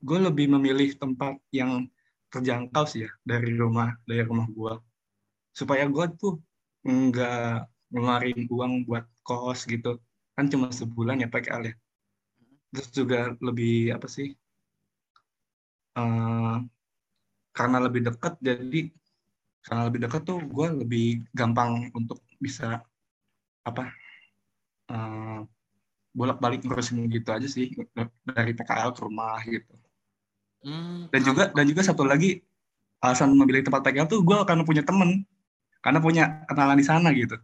gue 0.02 0.18
lebih 0.18 0.46
memilih 0.50 0.90
tempat 0.98 1.38
yang 1.54 1.86
terjangkau 2.34 2.84
sih 2.90 3.06
ya 3.06 3.10
dari 3.22 3.54
rumah 3.54 3.94
dari 4.04 4.22
rumah 4.26 4.46
gue 4.50 4.74
supaya 5.54 5.86
gue 5.88 6.04
tuh 6.20 6.34
nggak 6.86 7.66
ngeluarin 7.94 8.40
uang 8.50 8.72
buat 8.86 9.06
kos 9.22 9.70
gitu. 9.70 10.02
Kan 10.34 10.50
cuma 10.50 10.74
sebulan 10.74 11.22
ya 11.22 11.28
PKL 11.30 11.62
ya. 11.70 11.74
Terus 12.74 12.88
juga 12.92 13.18
lebih 13.38 13.94
apa 13.96 14.06
sih 14.10 14.28
eh, 15.98 16.56
karena 17.56 17.78
lebih 17.82 18.02
dekat 18.06 18.34
jadi 18.38 18.80
karena 19.66 19.82
lebih 19.90 20.00
dekat 20.06 20.22
tuh 20.24 20.38
gue 20.46 20.68
lebih 20.84 21.06
gampang 21.34 21.90
untuk 21.92 22.22
bisa 22.38 22.80
apa 23.70 23.92
eh, 24.90 25.40
bolak-balik 26.18 26.64
ngurusin 26.64 27.06
gitu 27.12 27.30
aja 27.30 27.46
sih 27.46 27.70
dari 28.26 28.52
PKL 28.56 28.90
ke 28.96 29.00
rumah 29.06 29.38
gitu. 29.46 29.72
Hmm, 30.64 31.06
Dan 31.14 31.20
juga 31.22 31.54
dan 31.54 31.64
juga 31.70 31.82
satu 31.86 32.02
lagi 32.02 32.42
alasan 32.98 33.30
memilih 33.30 33.62
tempat 33.62 33.86
PKL 33.86 34.10
tuh 34.10 34.20
gue 34.26 34.36
karena 34.42 34.66
punya 34.66 34.82
temen, 34.82 35.22
karena 35.84 35.98
punya 36.02 36.24
kenalan 36.50 36.78
di 36.78 36.86
sana 36.86 37.14
gitu. 37.14 37.38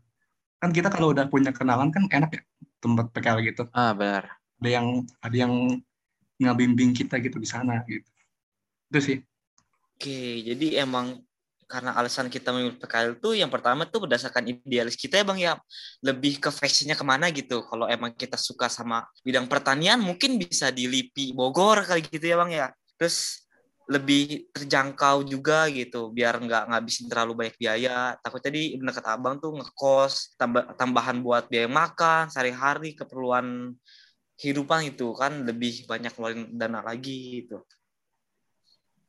Kan 0.58 0.74
kita 0.74 0.90
kalau 0.90 1.14
udah 1.14 1.30
punya 1.30 1.54
kenalan 1.54 1.94
kan 1.94 2.10
enak 2.10 2.30
ya 2.34 2.42
tempat 2.82 3.06
PKL 3.14 3.38
gitu. 3.46 3.62
Ah 3.70 3.94
benar. 3.94 4.40
Ada 4.58 4.68
yang 4.80 4.86
ada 5.22 5.36
yang 5.36 5.54
ngabimbing 6.42 6.90
kita 6.96 7.22
gitu 7.22 7.38
di 7.38 7.46
sana 7.46 7.86
gitu. 7.86 8.08
Itu 8.90 9.00
sih. 9.00 9.18
Oke, 9.94 10.42
jadi 10.42 10.82
emang 10.82 11.22
karena 11.66 11.96
alasan 11.96 12.30
kita 12.30 12.52
memilih 12.52 12.76
PKL 12.78 13.18
itu 13.18 13.30
yang 13.36 13.50
pertama 13.50 13.88
tuh 13.88 14.04
berdasarkan 14.08 14.46
idealis 14.46 14.94
kita 14.94 15.20
ya 15.20 15.24
bang 15.24 15.38
ya. 15.40 15.52
Lebih 16.04 16.40
ke 16.40 16.50
fashionnya 16.52 16.94
ke 16.94 17.04
mana 17.04 17.28
gitu. 17.32 17.64
Kalau 17.66 17.88
emang 17.88 18.12
kita 18.14 18.36
suka 18.38 18.68
sama 18.70 19.04
bidang 19.24 19.48
pertanian 19.48 20.00
mungkin 20.00 20.36
bisa 20.36 20.70
di 20.70 20.86
LIPI 20.86 21.34
Bogor 21.34 21.84
kali 21.84 22.04
gitu 22.06 22.24
ya 22.24 22.36
bang 22.40 22.50
ya. 22.52 22.66
Terus 23.00 23.44
lebih 23.84 24.48
terjangkau 24.56 25.28
juga 25.28 25.68
gitu 25.68 26.08
biar 26.08 26.40
nggak 26.40 26.72
ngabisin 26.72 27.06
terlalu 27.08 27.44
banyak 27.44 27.56
biaya. 27.60 28.16
Takut 28.20 28.40
tadi 28.40 28.76
bener 28.80 28.92
kata 28.96 29.20
abang 29.20 29.36
tuh 29.36 29.52
ngekos 29.60 30.40
tambah 30.40 30.72
tambahan 30.80 31.20
buat 31.20 31.48
biaya 31.52 31.68
makan 31.68 32.32
sehari-hari 32.32 32.96
keperluan 32.96 33.76
kehidupan 34.40 34.90
itu 34.90 35.14
kan 35.14 35.46
lebih 35.46 35.86
banyak 35.86 36.10
keluarin 36.16 36.48
dana 36.56 36.80
lagi 36.80 37.44
gitu. 37.44 37.60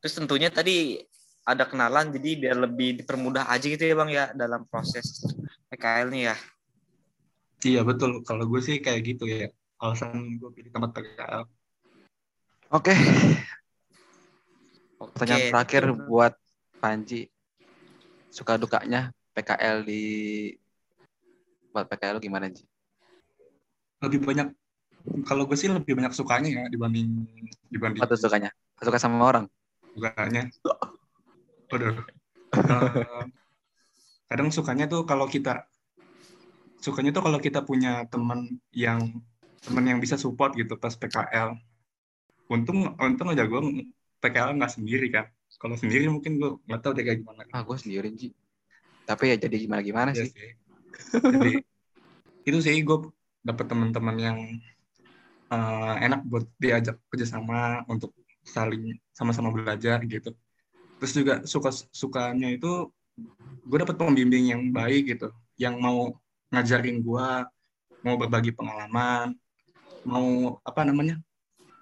Terus 0.05 0.21
tentunya 0.21 0.53
tadi 0.53 1.01
ada 1.45 1.63
kenalan 1.69 2.09
jadi 2.09 2.29
biar 2.41 2.57
lebih 2.65 2.89
dipermudah 3.01 3.45
aja 3.47 3.65
gitu 3.69 3.85
ya 3.85 3.93
bang 3.93 4.09
ya 4.09 4.25
dalam 4.33 4.65
proses 4.65 5.21
PKL 5.69 6.09
nih 6.09 6.23
ya 6.33 6.37
Iya 7.65 7.81
betul. 7.81 8.21
Kalau 8.21 8.45
gue 8.45 8.61
sih 8.61 8.77
kayak 8.77 9.01
gitu 9.01 9.25
ya. 9.25 9.49
Alasan 9.81 10.37
gue 10.37 10.49
pilih 10.53 10.69
tempat 10.69 11.01
PKL. 11.01 11.49
Oke. 12.69 12.93
Oke, 15.01 15.11
Pertanyaan 15.17 15.49
terakhir 15.49 15.83
itu. 15.89 15.97
buat 16.05 16.33
Panji. 16.77 17.21
Suka 18.29 18.61
dukanya 18.61 19.09
PKL 19.33 19.81
di 19.81 20.03
buat 21.73 21.89
PKL 21.89 22.21
gimana 22.21 22.53
Ji? 22.53 22.61
Lebih 24.05 24.21
banyak 24.21 24.47
kalau 25.25 25.49
gue 25.49 25.57
sih 25.57 25.65
lebih 25.65 25.97
banyak 25.97 26.13
sukanya 26.13 26.49
ya 26.49 26.63
dibanding 26.69 27.25
dibanding 27.73 28.05
Apa 28.05 28.13
tuh 28.13 28.29
sukanya? 28.29 28.53
Suka 28.77 29.01
sama 29.01 29.25
orang? 29.25 29.45
dukanya. 29.97 30.53
Waduh. 31.71 31.95
Kadang 34.29 34.49
sukanya 34.49 34.85
tuh 34.89 35.05
kalau 35.05 35.29
kita 35.29 35.69
sukanya 36.81 37.09
tuh 37.13 37.23
kalau 37.25 37.39
kita 37.41 37.65
punya 37.65 38.05
teman 38.09 38.61
yang 38.73 39.01
teman 39.65 39.85
yang 39.85 39.99
bisa 40.01 40.17
support 40.17 40.53
gitu 40.53 40.77
pas 40.77 40.93
PKL. 40.93 41.57
Untung 42.45 42.93
untung 43.01 43.27
aja 43.33 43.45
gue 43.45 43.61
PKL 44.21 44.57
nggak 44.57 44.73
sendiri 44.77 45.09
kan. 45.09 45.25
Kalau 45.57 45.73
sendiri 45.77 46.05
mungkin 46.09 46.37
gue 46.37 46.51
nggak 46.69 46.81
tahu 46.81 46.91
deh 46.97 47.03
kayak 47.05 47.19
gimana. 47.25 47.41
Ah 47.49 47.61
gue 47.65 47.77
sendiri 47.77 48.13
Ji. 48.13 48.29
Tapi 49.05 49.23
ya 49.33 49.35
jadi 49.37 49.55
gimana 49.57 49.81
gimana 49.81 50.09
Iya 50.13 50.25
sih? 50.25 50.29
sih. 50.33 50.51
Jadi 51.25 51.51
itu 52.45 52.57
sih 52.61 52.75
gue 52.85 52.97
dapet 53.45 53.65
teman-teman 53.65 54.15
yang 54.17 54.37
eh, 55.53 55.93
enak 56.05 56.21
buat 56.29 56.45
diajak 56.61 57.01
kerjasama 57.09 57.85
untuk 57.89 58.13
saling 58.45 58.97
sama-sama 59.13 59.49
belajar 59.49 60.01
gitu. 60.05 60.33
Terus 61.01 61.13
juga 61.13 61.33
suka 61.43 61.69
sukanya 61.91 62.49
itu 62.51 62.89
gue 63.65 63.77
dapet 63.81 63.95
pembimbing 63.97 64.51
yang 64.53 64.61
baik 64.69 65.15
gitu, 65.15 65.29
yang 65.59 65.79
mau 65.81 66.15
ngajarin 66.53 67.01
gue, 67.01 67.29
mau 68.05 68.15
berbagi 68.15 68.53
pengalaman, 68.53 69.33
mau 70.05 70.59
apa 70.61 70.81
namanya 70.85 71.17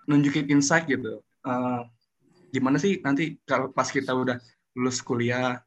nunjukin 0.07 0.47
insight 0.49 0.87
gitu. 0.87 1.19
Eh, 1.43 1.81
gimana 2.53 2.77
sih 2.79 3.01
nanti 3.03 3.37
kalau 3.43 3.69
pas 3.69 3.89
kita 3.89 4.15
udah 4.15 4.39
lulus 4.73 5.03
kuliah, 5.03 5.59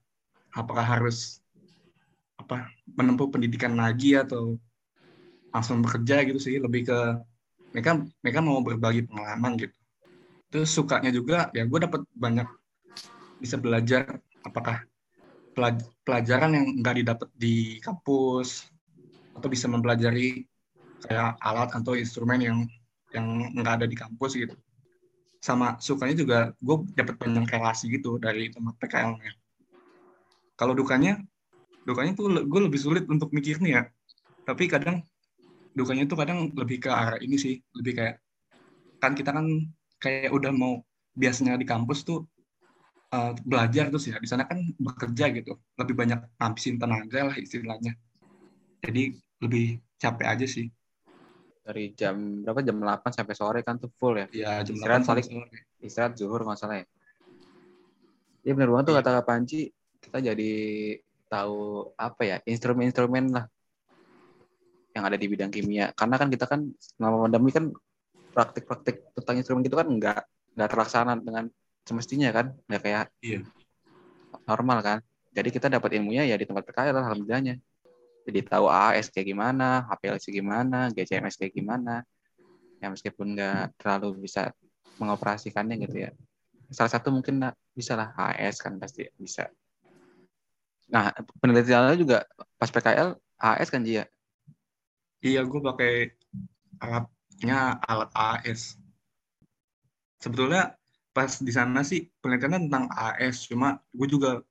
apakah 0.57 0.83
harus 0.83 1.45
apa 2.41 2.69
menempuh 2.97 3.29
pendidikan 3.29 3.75
lagi 3.77 4.17
atau 4.17 4.57
langsung 5.51 5.81
bekerja 5.81 6.23
gitu 6.29 6.37
sih 6.37 6.57
lebih 6.61 6.89
ke 6.89 6.99
mereka 7.73 7.91
mereka 8.21 8.41
mau 8.45 8.61
berbagi 8.61 9.09
pengalaman 9.09 9.57
gitu 9.57 9.77
terus 10.53 10.71
sukanya 10.71 11.11
juga 11.11 11.49
ya 11.57 11.65
gue 11.65 11.81
dapat 11.81 12.05
banyak 12.13 12.47
bisa 13.43 13.57
belajar? 13.61 14.21
Apakah 14.45 14.87
pelaj- 15.55 15.91
pelajaran 16.07 16.51
yang 16.57 16.67
nggak 16.81 16.97
didapat 17.03 17.29
di 17.37 17.79
kampus? 17.83 18.69
Atau 19.37 19.49
bisa 19.53 19.67
mempelajari 19.69 20.47
kayak 21.05 21.37
alat 21.45 21.71
atau 21.77 21.93
instrumen 21.93 22.41
yang 22.41 22.59
yang 23.13 23.27
nggak 23.55 23.83
ada 23.83 23.87
di 23.87 23.97
kampus 23.97 24.37
gitu? 24.37 24.57
Sama 25.45 25.77
sukanya 25.79 26.17
juga 26.17 26.39
gue 26.59 26.77
dapat 26.97 27.15
banyak 27.21 27.47
relasi 27.47 27.93
gitu 27.93 28.17
dari 28.17 28.49
tempat 28.51 28.75
PKL-nya 28.81 29.33
kalau 30.57 30.73
dukanya 30.73 31.21
dukanya 31.85 32.17
tuh 32.19 32.33
gue 32.33 32.61
lebih 32.67 32.81
sulit 32.81 33.05
untuk 33.07 33.31
mikir 33.31 33.61
nih 33.63 33.73
ya 33.79 33.83
tapi 34.43 34.67
kadang 34.67 35.05
dukanya 35.77 36.09
tuh 36.09 36.19
kadang 36.19 36.51
lebih 36.57 36.83
ke 36.83 36.91
arah 36.91 37.21
ini 37.21 37.37
sih 37.37 37.61
lebih 37.77 37.93
kayak 38.01 38.17
kan 38.99 39.13
kita 39.13 39.31
kan 39.31 39.47
kayak 40.01 40.33
udah 40.33 40.51
mau 40.51 40.81
biasanya 41.15 41.61
di 41.61 41.69
kampus 41.69 42.03
tuh 42.03 42.25
uh, 43.17 43.33
belajar 43.41 43.89
terus 43.89 44.05
ya 44.07 44.21
di 44.21 44.29
sana 44.29 44.45
kan 44.45 44.61
bekerja 44.77 45.33
gitu 45.33 45.57
lebih 45.75 45.95
banyak 45.97 46.21
ngabisin 46.37 46.77
tenaga 46.77 47.33
lah 47.33 47.37
istilahnya 47.37 47.97
jadi 48.81 49.17
lebih 49.41 49.65
capek 49.97 50.29
aja 50.29 50.47
sih 50.47 50.69
Dari 51.67 51.91
jam 51.99 52.47
berapa? 52.47 52.63
Jam 52.63 52.79
8 52.79 53.11
sampai 53.11 53.35
sore 53.35 53.61
kan 53.67 53.75
tuh 53.75 53.91
full 53.99 54.15
ya. 54.15 54.27
ya 54.31 54.53
jam 54.63 54.79
Istirahat 54.79 55.03
8 55.03 55.11
paling- 55.11 55.27
sampai 55.27 55.43
sore. 55.43 55.59
Istirahat 55.83 56.13
zuhur 56.15 56.41
nggak 56.47 56.59
salah 56.63 56.77
ya. 56.79 56.87
Iya 58.47 58.53
benar 58.55 58.71
banget 58.71 58.85
tuh 58.87 58.95
Iya. 58.95 59.01
kata 59.03 59.11
Kak 59.19 59.27
Panji. 59.27 59.61
Kita 59.99 60.19
jadi 60.23 60.53
tahu 61.27 61.59
apa 61.99 62.23
ya 62.23 62.37
instrumen-instrumen 62.47 63.35
lah 63.35 63.45
yang 64.95 65.05
ada 65.05 65.19
di 65.19 65.27
bidang 65.27 65.51
kimia. 65.51 65.91
Karena 65.91 66.15
kan 66.15 66.31
kita 66.31 66.47
kan 66.47 66.71
selama 66.79 67.27
pandemi 67.27 67.51
kan 67.51 67.65
praktik-praktik 68.31 68.97
tentang 69.19 69.35
instrumen 69.35 69.67
gitu 69.67 69.75
kan 69.75 69.91
nggak 69.91 70.21
nggak 70.55 70.69
terlaksana 70.71 71.19
dengan 71.19 71.51
semestinya 71.87 72.29
kan, 72.35 72.47
nggak 72.67 72.83
kayak 72.83 73.07
Iya. 73.23 73.41
normal 74.45 74.79
kan. 74.83 74.99
Jadi 75.33 75.49
kita 75.55 75.71
dapat 75.71 75.95
ilmunya 75.97 76.27
ya 76.27 76.35
di 76.35 76.45
tempat 76.45 76.67
PKL 76.67 76.93
lah 76.97 77.05
alhamdulillahnya. 77.07 77.57
Jadi 78.27 78.39
tahu 78.43 78.67
AS 78.67 79.07
kayak 79.15 79.27
gimana, 79.31 79.87
HPLC 79.87 80.35
gimana, 80.35 80.91
GCMS 80.91 81.39
kayak 81.39 81.55
gimana. 81.55 82.03
Ya 82.83 82.91
meskipun 82.91 83.39
nggak 83.39 83.79
terlalu 83.79 84.27
bisa 84.27 84.51
mengoperasikannya 84.99 85.79
gitu 85.87 86.09
ya. 86.09 86.11
Salah 86.75 86.91
satu 86.91 87.15
mungkin 87.15 87.39
lah, 87.39 87.55
bisa 87.71 87.95
lah 87.95 88.11
AS 88.19 88.59
kan 88.59 88.75
pasti 88.83 89.07
bisa. 89.15 89.47
Nah, 90.91 91.15
penelitiannya 91.39 91.95
juga 91.99 92.27
pas 92.59 92.71
PKL 92.71 93.15
AS 93.39 93.71
kan 93.71 93.87
dia. 93.87 94.11
iya 95.25 95.43
gue 95.43 95.59
pakai 95.59 96.13
alatnya 96.79 97.81
alat 97.83 98.11
AS 98.15 98.79
sebetulnya 100.23 100.77
pas 101.17 101.33
di 101.41 101.49
sana 101.49 101.81
sih 101.81 102.13
penelitiannya 102.21 102.69
tentang 102.69 102.85
AS 102.93 103.49
cuma 103.49 103.81
gue 103.97 104.05
juga 104.05 104.45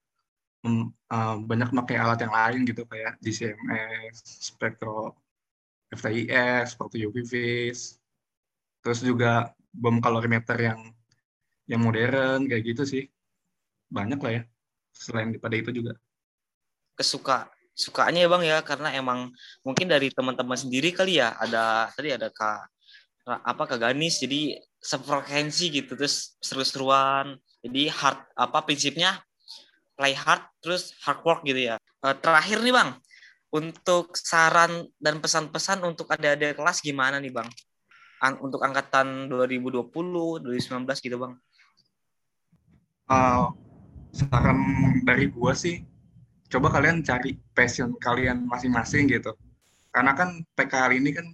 mm, 0.65 0.85
uh, 1.13 1.37
banyak 1.45 1.69
pakai 1.69 1.95
alat 2.01 2.19
yang 2.25 2.33
lain 2.33 2.59
gitu 2.65 2.81
kayak 2.89 3.21
GCMS, 3.21 4.17
spektro 4.49 5.13
FTIS, 5.93 6.73
waktu 6.81 7.05
UV 7.05 7.33
terus 8.81 8.99
juga 9.05 9.53
bom 9.69 10.01
kalorimeter 10.01 10.57
yang 10.57 10.81
yang 11.69 11.85
modern 11.85 12.49
kayak 12.49 12.65
gitu 12.65 12.81
sih. 12.81 13.03
Banyak 13.93 14.17
lah 14.17 14.31
ya 14.41 14.43
selain 14.89 15.29
daripada 15.29 15.53
itu 15.53 15.69
juga. 15.69 15.93
Kesuka 16.97 17.45
sukanya 17.75 18.23
ya 18.23 18.29
bang 18.31 18.43
ya 18.47 18.57
karena 18.63 18.89
emang 18.95 19.35
mungkin 19.61 19.85
dari 19.91 20.07
teman-teman 20.07 20.55
sendiri 20.55 20.95
kali 20.95 21.19
ya 21.19 21.35
ada 21.35 21.91
tadi 21.91 22.15
ada 22.15 22.31
kak 22.31 22.71
apa 23.27 23.63
kak 23.67 23.83
Ganis 23.83 24.15
jadi 24.23 24.55
sefrekuensi 24.85 25.73
gitu 25.73 25.97
terus 25.97 26.37
seru-seruan. 26.37 27.33
Jadi 27.65 27.89
hard 27.89 28.21
apa 28.37 28.61
prinsipnya 28.61 29.17
play 29.97 30.13
hard 30.13 30.45
terus 30.61 30.93
hard 31.01 31.25
work 31.25 31.41
gitu 31.41 31.73
ya. 31.73 31.75
Eh, 32.05 32.15
terakhir 32.21 32.61
nih 32.61 32.75
bang. 32.75 32.89
Untuk 33.49 34.13
saran 34.19 34.85
dan 35.01 35.17
pesan-pesan 35.23 35.81
untuk 35.81 36.11
adik-adik 36.11 36.59
kelas 36.59 36.85
gimana 36.85 37.17
nih 37.17 37.33
bang? 37.33 37.49
Ang- 38.21 38.39
untuk 38.45 38.61
angkatan 38.61 39.31
2020 39.31 40.43
2019 40.43 41.01
gitu 41.01 41.17
bang. 41.17 41.33
Uh, 43.05 43.53
saran 44.13 44.59
dari 45.05 45.29
gua 45.29 45.53
sih 45.53 45.85
coba 46.49 46.73
kalian 46.73 47.05
cari 47.05 47.37
passion 47.57 47.97
kalian 47.97 48.45
masing-masing 48.45 49.09
gitu. 49.09 49.33
Karena 49.89 50.13
kan 50.13 50.43
PKL 50.53 50.91
ini 50.99 51.09
kan 51.15 51.27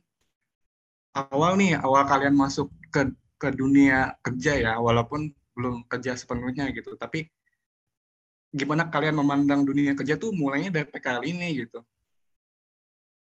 awal 1.11 1.59
nih 1.59 1.79
awal 1.81 2.07
kalian 2.07 2.35
masuk 2.37 2.71
ke 2.93 3.07
ke 3.41 3.49
dunia 3.49 4.13
kerja 4.21 4.53
ya 4.61 4.73
walaupun 4.77 5.33
belum 5.57 5.89
kerja 5.89 6.13
sepenuhnya 6.13 6.69
gitu 6.77 6.93
tapi 6.93 7.25
gimana 8.53 8.93
kalian 8.93 9.17
memandang 9.17 9.65
dunia 9.65 9.97
kerja 9.97 10.21
tuh 10.21 10.29
mulainya 10.35 10.69
dari 10.69 10.85
PKL 10.85 11.23
ini 11.25 11.47
gitu 11.65 11.81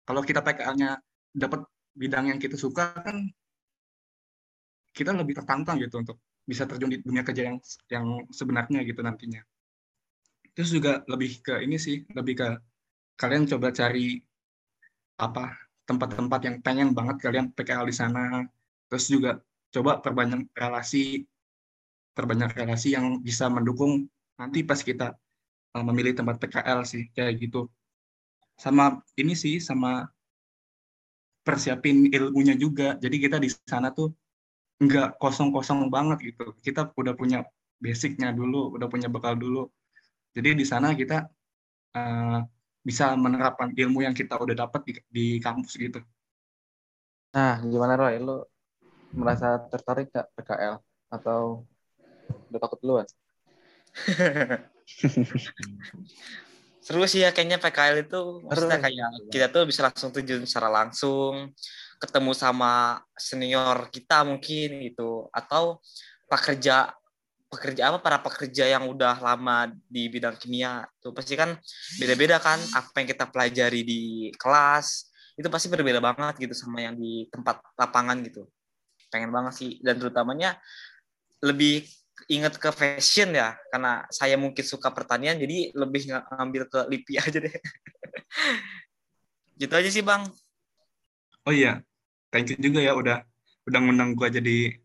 kalau 0.08 0.24
kita 0.26 0.40
PKL-nya 0.42 0.98
dapat 1.36 1.68
bidang 1.94 2.34
yang 2.34 2.40
kita 2.42 2.58
suka 2.58 2.96
kan 3.06 3.30
kita 4.96 5.14
lebih 5.14 5.38
tertantang 5.38 5.78
gitu 5.78 6.02
untuk 6.02 6.18
bisa 6.48 6.64
terjun 6.64 6.88
di 6.88 6.98
dunia 7.04 7.22
kerja 7.22 7.52
yang 7.52 7.56
yang 7.92 8.06
sebenarnya 8.32 8.80
gitu 8.88 9.04
nantinya. 9.04 9.44
Terus 10.56 10.72
juga 10.74 11.04
lebih 11.06 11.44
ke 11.44 11.60
ini 11.62 11.76
sih, 11.76 12.08
lebih 12.16 12.34
ke 12.40 12.48
kalian 13.20 13.44
coba 13.46 13.68
cari 13.70 14.18
apa 15.20 15.54
tempat-tempat 15.84 16.40
yang 16.48 16.56
pengen 16.64 16.88
banget 16.96 17.20
kalian 17.20 17.46
PKL 17.52 17.86
di 17.86 17.94
sana. 17.94 18.42
Terus 18.88 19.06
juga 19.12 19.36
coba 19.74 20.00
perbanyak 20.00 20.48
relasi, 20.56 21.28
perbanyak 22.16 22.50
relasi 22.56 22.96
yang 22.96 23.20
bisa 23.20 23.46
mendukung 23.52 24.08
nanti 24.38 24.62
pas 24.62 24.80
kita 24.80 25.14
uh, 25.74 25.84
memilih 25.84 26.16
tempat 26.16 26.40
PKL 26.40 26.86
sih 26.86 27.10
kayak 27.12 27.42
gitu. 27.42 27.68
Sama 28.58 28.98
ini 29.14 29.38
sih, 29.38 29.62
sama 29.62 30.08
persiapin 31.46 32.10
ilmunya 32.10 32.58
juga. 32.58 32.98
Jadi 32.98 33.16
kita 33.22 33.36
di 33.38 33.48
sana 33.48 33.94
tuh 33.94 34.10
nggak 34.82 35.18
kosong-kosong 35.22 35.90
banget 35.90 36.34
gitu. 36.34 36.54
Kita 36.58 36.90
udah 36.94 37.14
punya 37.14 37.46
basicnya 37.78 38.34
dulu, 38.34 38.74
udah 38.74 38.88
punya 38.90 39.06
bekal 39.06 39.38
dulu. 39.38 39.70
Jadi 40.34 40.58
di 40.58 40.66
sana 40.66 40.94
kita 40.94 41.26
uh, 41.94 42.40
bisa 42.82 43.14
menerapkan 43.14 43.74
ilmu 43.74 44.06
yang 44.06 44.14
kita 44.14 44.38
udah 44.38 44.54
dapat 44.66 44.80
di, 44.86 44.92
di 45.10 45.26
kampus 45.38 45.76
gitu. 45.78 46.00
Nah, 47.34 47.60
gimana 47.62 47.94
Roy? 47.94 48.16
Lu 48.18 48.42
merasa 49.12 49.58
tertarik 49.68 50.12
gak 50.12 50.28
PKL? 50.36 50.80
Atau 51.08 51.64
udah 52.52 52.60
takut 52.60 52.78
duluan? 52.80 53.06
Seru 56.84 57.04
sih 57.04 57.20
ya 57.20 57.32
kayaknya 57.32 57.60
PKL 57.60 58.08
itu 58.08 58.40
maksudnya 58.48 58.80
kayak 58.80 59.28
kita 59.28 59.46
tuh 59.52 59.68
bisa 59.68 59.84
langsung 59.84 60.08
tujuan 60.08 60.48
secara 60.48 60.72
langsung 60.72 61.52
ketemu 62.00 62.32
sama 62.32 63.02
senior 63.12 63.92
kita 63.92 64.24
mungkin 64.24 64.88
gitu. 64.88 65.28
Atau 65.32 65.84
pekerja 66.28 66.92
pekerja 67.48 67.88
apa 67.88 68.00
para 68.04 68.20
pekerja 68.20 68.68
yang 68.68 68.88
udah 68.88 69.20
lama 69.20 69.68
di 69.88 70.08
bidang 70.08 70.36
kimia. 70.40 70.88
Itu 71.00 71.12
pasti 71.12 71.36
kan 71.36 71.56
beda-beda 72.00 72.40
kan 72.40 72.60
apa 72.72 73.04
yang 73.04 73.08
kita 73.08 73.24
pelajari 73.28 73.84
di 73.84 74.32
kelas. 74.36 75.12
Itu 75.36 75.52
pasti 75.52 75.68
berbeda 75.68 76.00
banget 76.00 76.40
gitu 76.40 76.56
sama 76.56 76.80
yang 76.84 76.96
di 76.96 77.28
tempat 77.28 77.60
lapangan 77.76 78.20
gitu 78.24 78.48
pengen 79.08 79.32
banget 79.32 79.54
sih. 79.56 79.70
Dan 79.80 80.00
terutamanya 80.00 80.56
lebih 81.44 81.84
inget 82.26 82.58
ke 82.58 82.70
fashion 82.74 83.30
ya. 83.30 83.54
Karena 83.70 84.02
saya 84.10 84.34
mungkin 84.34 84.64
suka 84.64 84.90
pertanian 84.90 85.38
jadi 85.38 85.70
lebih 85.76 86.10
ngambil 86.10 86.62
ke 86.66 86.80
lipi 86.90 87.14
aja 87.22 87.38
deh. 87.38 87.54
Gitu 89.58 89.72
aja 89.74 89.90
sih 89.90 90.02
bang. 90.02 90.26
Oh 91.46 91.54
iya. 91.54 91.82
Thank 92.28 92.52
you 92.52 92.60
juga 92.60 92.84
ya 92.84 92.92
udah 92.92 93.24
udah 93.68 93.78
ngundang 93.80 94.16
gua 94.16 94.28
jadi 94.32 94.76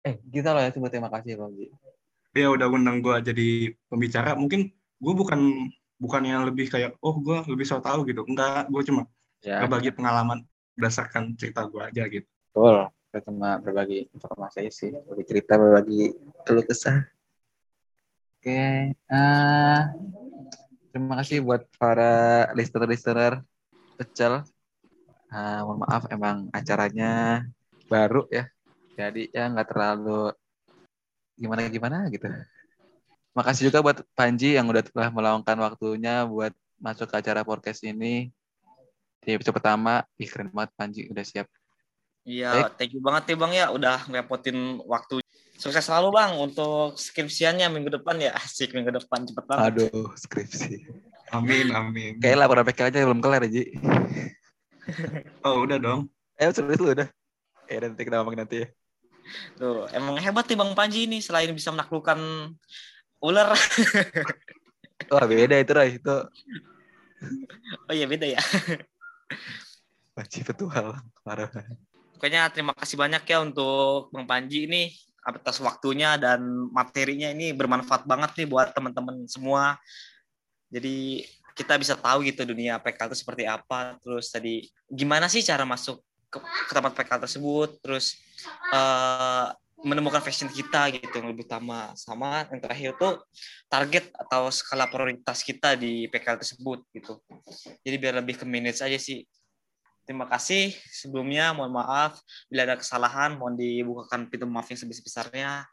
eh 0.00 0.16
kita 0.32 0.56
loh 0.56 0.64
ya 0.64 0.72
sebut 0.72 0.88
terima 0.88 1.12
kasih 1.12 1.36
bang 1.36 1.52
ya 2.32 2.48
udah 2.48 2.66
ngundang 2.72 3.04
gua 3.04 3.20
jadi 3.20 3.74
pembicara. 3.90 4.32
Mungkin 4.38 4.72
gua 4.96 5.12
bukan 5.12 5.40
bukan 6.00 6.22
yang 6.24 6.48
lebih 6.48 6.72
kayak 6.72 6.96
oh 7.04 7.20
gua 7.20 7.44
lebih 7.44 7.68
so 7.68 7.82
tahu 7.82 8.08
gitu. 8.08 8.24
Enggak 8.24 8.72
gua 8.72 8.80
cuma 8.80 9.02
ya. 9.44 9.60
berbagi 9.60 9.92
pengalaman 9.92 10.40
berdasarkan 10.78 11.36
cerita 11.36 11.68
gua 11.68 11.92
aja 11.92 12.08
gitu. 12.08 12.24
Betul 12.56 12.88
kita 13.10 13.26
cuma 13.26 13.58
berbagi 13.58 14.06
informasi 14.14 14.70
sih 14.70 14.94
berbagi 14.94 15.26
cerita 15.26 15.58
berbagi 15.58 16.14
keluh 16.46 16.62
kesah. 16.62 17.10
Oke 18.38 18.94
uh, 19.10 19.82
terima 20.94 21.18
kasih 21.18 21.42
buat 21.42 21.66
para 21.74 22.46
listener-listener 22.54 23.42
kecil 23.98 24.46
uh, 25.34 25.60
mohon 25.66 25.82
maaf 25.82 26.06
emang 26.06 26.46
acaranya 26.54 27.42
baru 27.90 28.30
ya. 28.30 28.46
Jadi 28.94 29.26
ya 29.34 29.50
nggak 29.50 29.74
terlalu 29.74 30.30
gimana 31.34 31.66
gimana 31.66 32.06
gitu. 32.14 32.30
Makasih 33.34 33.74
juga 33.74 33.82
buat 33.82 34.06
Panji 34.14 34.54
yang 34.54 34.70
udah 34.70 34.86
telah 34.86 35.10
meluangkan 35.10 35.58
waktunya 35.58 36.22
buat 36.30 36.54
masuk 36.78 37.10
ke 37.10 37.26
acara 37.26 37.42
podcast 37.42 37.82
ini. 37.82 38.30
Di 39.18 39.34
episode 39.34 39.58
pertama 39.58 40.06
ih 40.14 40.30
keren 40.30 40.54
banget 40.54 40.70
Panji 40.78 41.02
udah 41.10 41.26
siap 41.26 41.50
Iya, 42.30 42.70
thank 42.78 42.94
you 42.94 43.02
banget 43.02 43.34
ya 43.34 43.36
Bang 43.36 43.50
ya 43.50 43.66
udah 43.74 44.06
ngerepotin 44.06 44.78
waktu. 44.86 45.18
Sukses 45.58 45.82
selalu 45.82 46.14
Bang 46.14 46.38
untuk 46.38 46.94
skripsiannya 46.94 47.66
minggu 47.74 47.90
depan 47.90 48.22
ya. 48.22 48.30
Asik 48.38 48.70
minggu 48.70 48.94
depan 48.94 49.26
cepet 49.26 49.44
banget. 49.50 49.66
Aduh, 49.74 50.14
skripsi. 50.14 50.86
Amin, 51.34 51.74
amin. 51.74 52.22
Kayak 52.22 52.46
laporan 52.46 52.62
PK 52.66 52.80
aja 52.90 53.02
belum 53.02 53.18
kelar, 53.18 53.42
Ji. 53.50 53.74
oh, 55.46 55.66
udah 55.66 55.78
dong. 55.82 56.06
Eh, 56.38 56.50
sudah 56.54 56.74
itu 56.74 56.86
udah. 56.86 57.08
Eh, 57.66 57.78
nanti 57.82 58.02
kita 58.06 58.22
ngomongin 58.22 58.46
nanti 58.46 58.56
ya. 58.62 58.68
Tuh, 59.58 59.86
emang 59.94 60.18
hebat 60.18 60.46
nih 60.46 60.58
Bang 60.58 60.72
Panji 60.74 61.06
ini 61.06 61.22
selain 61.22 61.50
bisa 61.54 61.70
menaklukkan 61.70 62.18
ular. 63.22 63.54
Wah, 65.12 65.24
beda 65.26 65.54
itu, 65.58 65.72
Ray. 65.74 65.98
Itu. 65.98 66.18
Oh 67.86 67.94
iya, 67.94 68.06
beda 68.10 68.26
ya. 68.26 68.42
Panji 70.14 70.42
petual. 70.42 70.98
Parah 71.22 71.46
pokoknya 72.20 72.52
terima 72.52 72.76
kasih 72.76 73.00
banyak 73.00 73.24
ya 73.24 73.40
untuk 73.40 74.12
Bang 74.12 74.28
Panji 74.28 74.68
ini 74.68 74.92
atas 75.24 75.56
waktunya 75.64 76.20
dan 76.20 76.44
materinya 76.68 77.32
ini 77.32 77.56
bermanfaat 77.56 78.04
banget 78.04 78.44
nih 78.44 78.44
buat 78.44 78.76
teman-teman 78.76 79.24
semua. 79.24 79.80
Jadi 80.68 81.24
kita 81.56 81.80
bisa 81.80 81.96
tahu 81.96 82.20
gitu 82.28 82.44
dunia 82.44 82.76
PK 82.76 83.08
itu 83.08 83.16
seperti 83.24 83.48
apa. 83.48 83.96
Terus 84.04 84.28
tadi 84.28 84.68
gimana 84.84 85.32
sih 85.32 85.40
cara 85.40 85.64
masuk 85.64 86.04
ke, 86.28 86.36
ke 86.44 86.72
tempat 86.76 86.92
PK 86.92 87.24
tersebut. 87.24 87.80
Terus 87.80 88.20
uh, 88.68 89.56
menemukan 89.80 90.20
fashion 90.20 90.52
kita 90.52 90.92
gitu 90.92 91.24
yang 91.24 91.32
lebih 91.32 91.48
utama 91.48 91.96
sama 91.96 92.44
yang 92.52 92.60
terakhir 92.60 93.00
tuh 93.00 93.16
target 93.64 94.12
atau 94.12 94.52
skala 94.52 94.84
prioritas 94.92 95.40
kita 95.40 95.72
di 95.72 96.04
PK 96.12 96.36
tersebut 96.44 96.84
gitu. 96.92 97.16
Jadi 97.80 97.96
biar 97.96 98.20
lebih 98.20 98.36
ke 98.36 98.44
manage 98.44 98.84
aja 98.84 99.00
sih 99.00 99.24
Terima 100.10 100.26
kasih 100.26 100.74
sebelumnya, 100.90 101.54
mohon 101.54 101.70
maaf 101.70 102.18
bila 102.50 102.66
ada 102.66 102.74
kesalahan, 102.74 103.38
mohon 103.38 103.54
dibukakan 103.54 104.26
pintu 104.26 104.42
maaf 104.42 104.66
yang 104.66 104.82
sebesar-besarnya. 104.82 105.70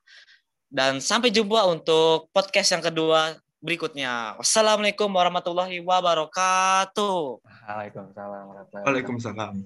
Dan 0.69 1.01
sampai 1.01 1.33
jumpa 1.33 1.65
untuk 1.65 2.29
podcast 2.29 2.69
yang 2.69 2.85
kedua 2.85 3.33
berikutnya. 3.57 4.37
Wassalamualaikum 4.37 5.09
warahmatullahi 5.09 5.81
wabarakatuh. 5.81 7.41
Waalaikumsalam. 7.41 8.45
Waalaikumsalam. 8.85 9.57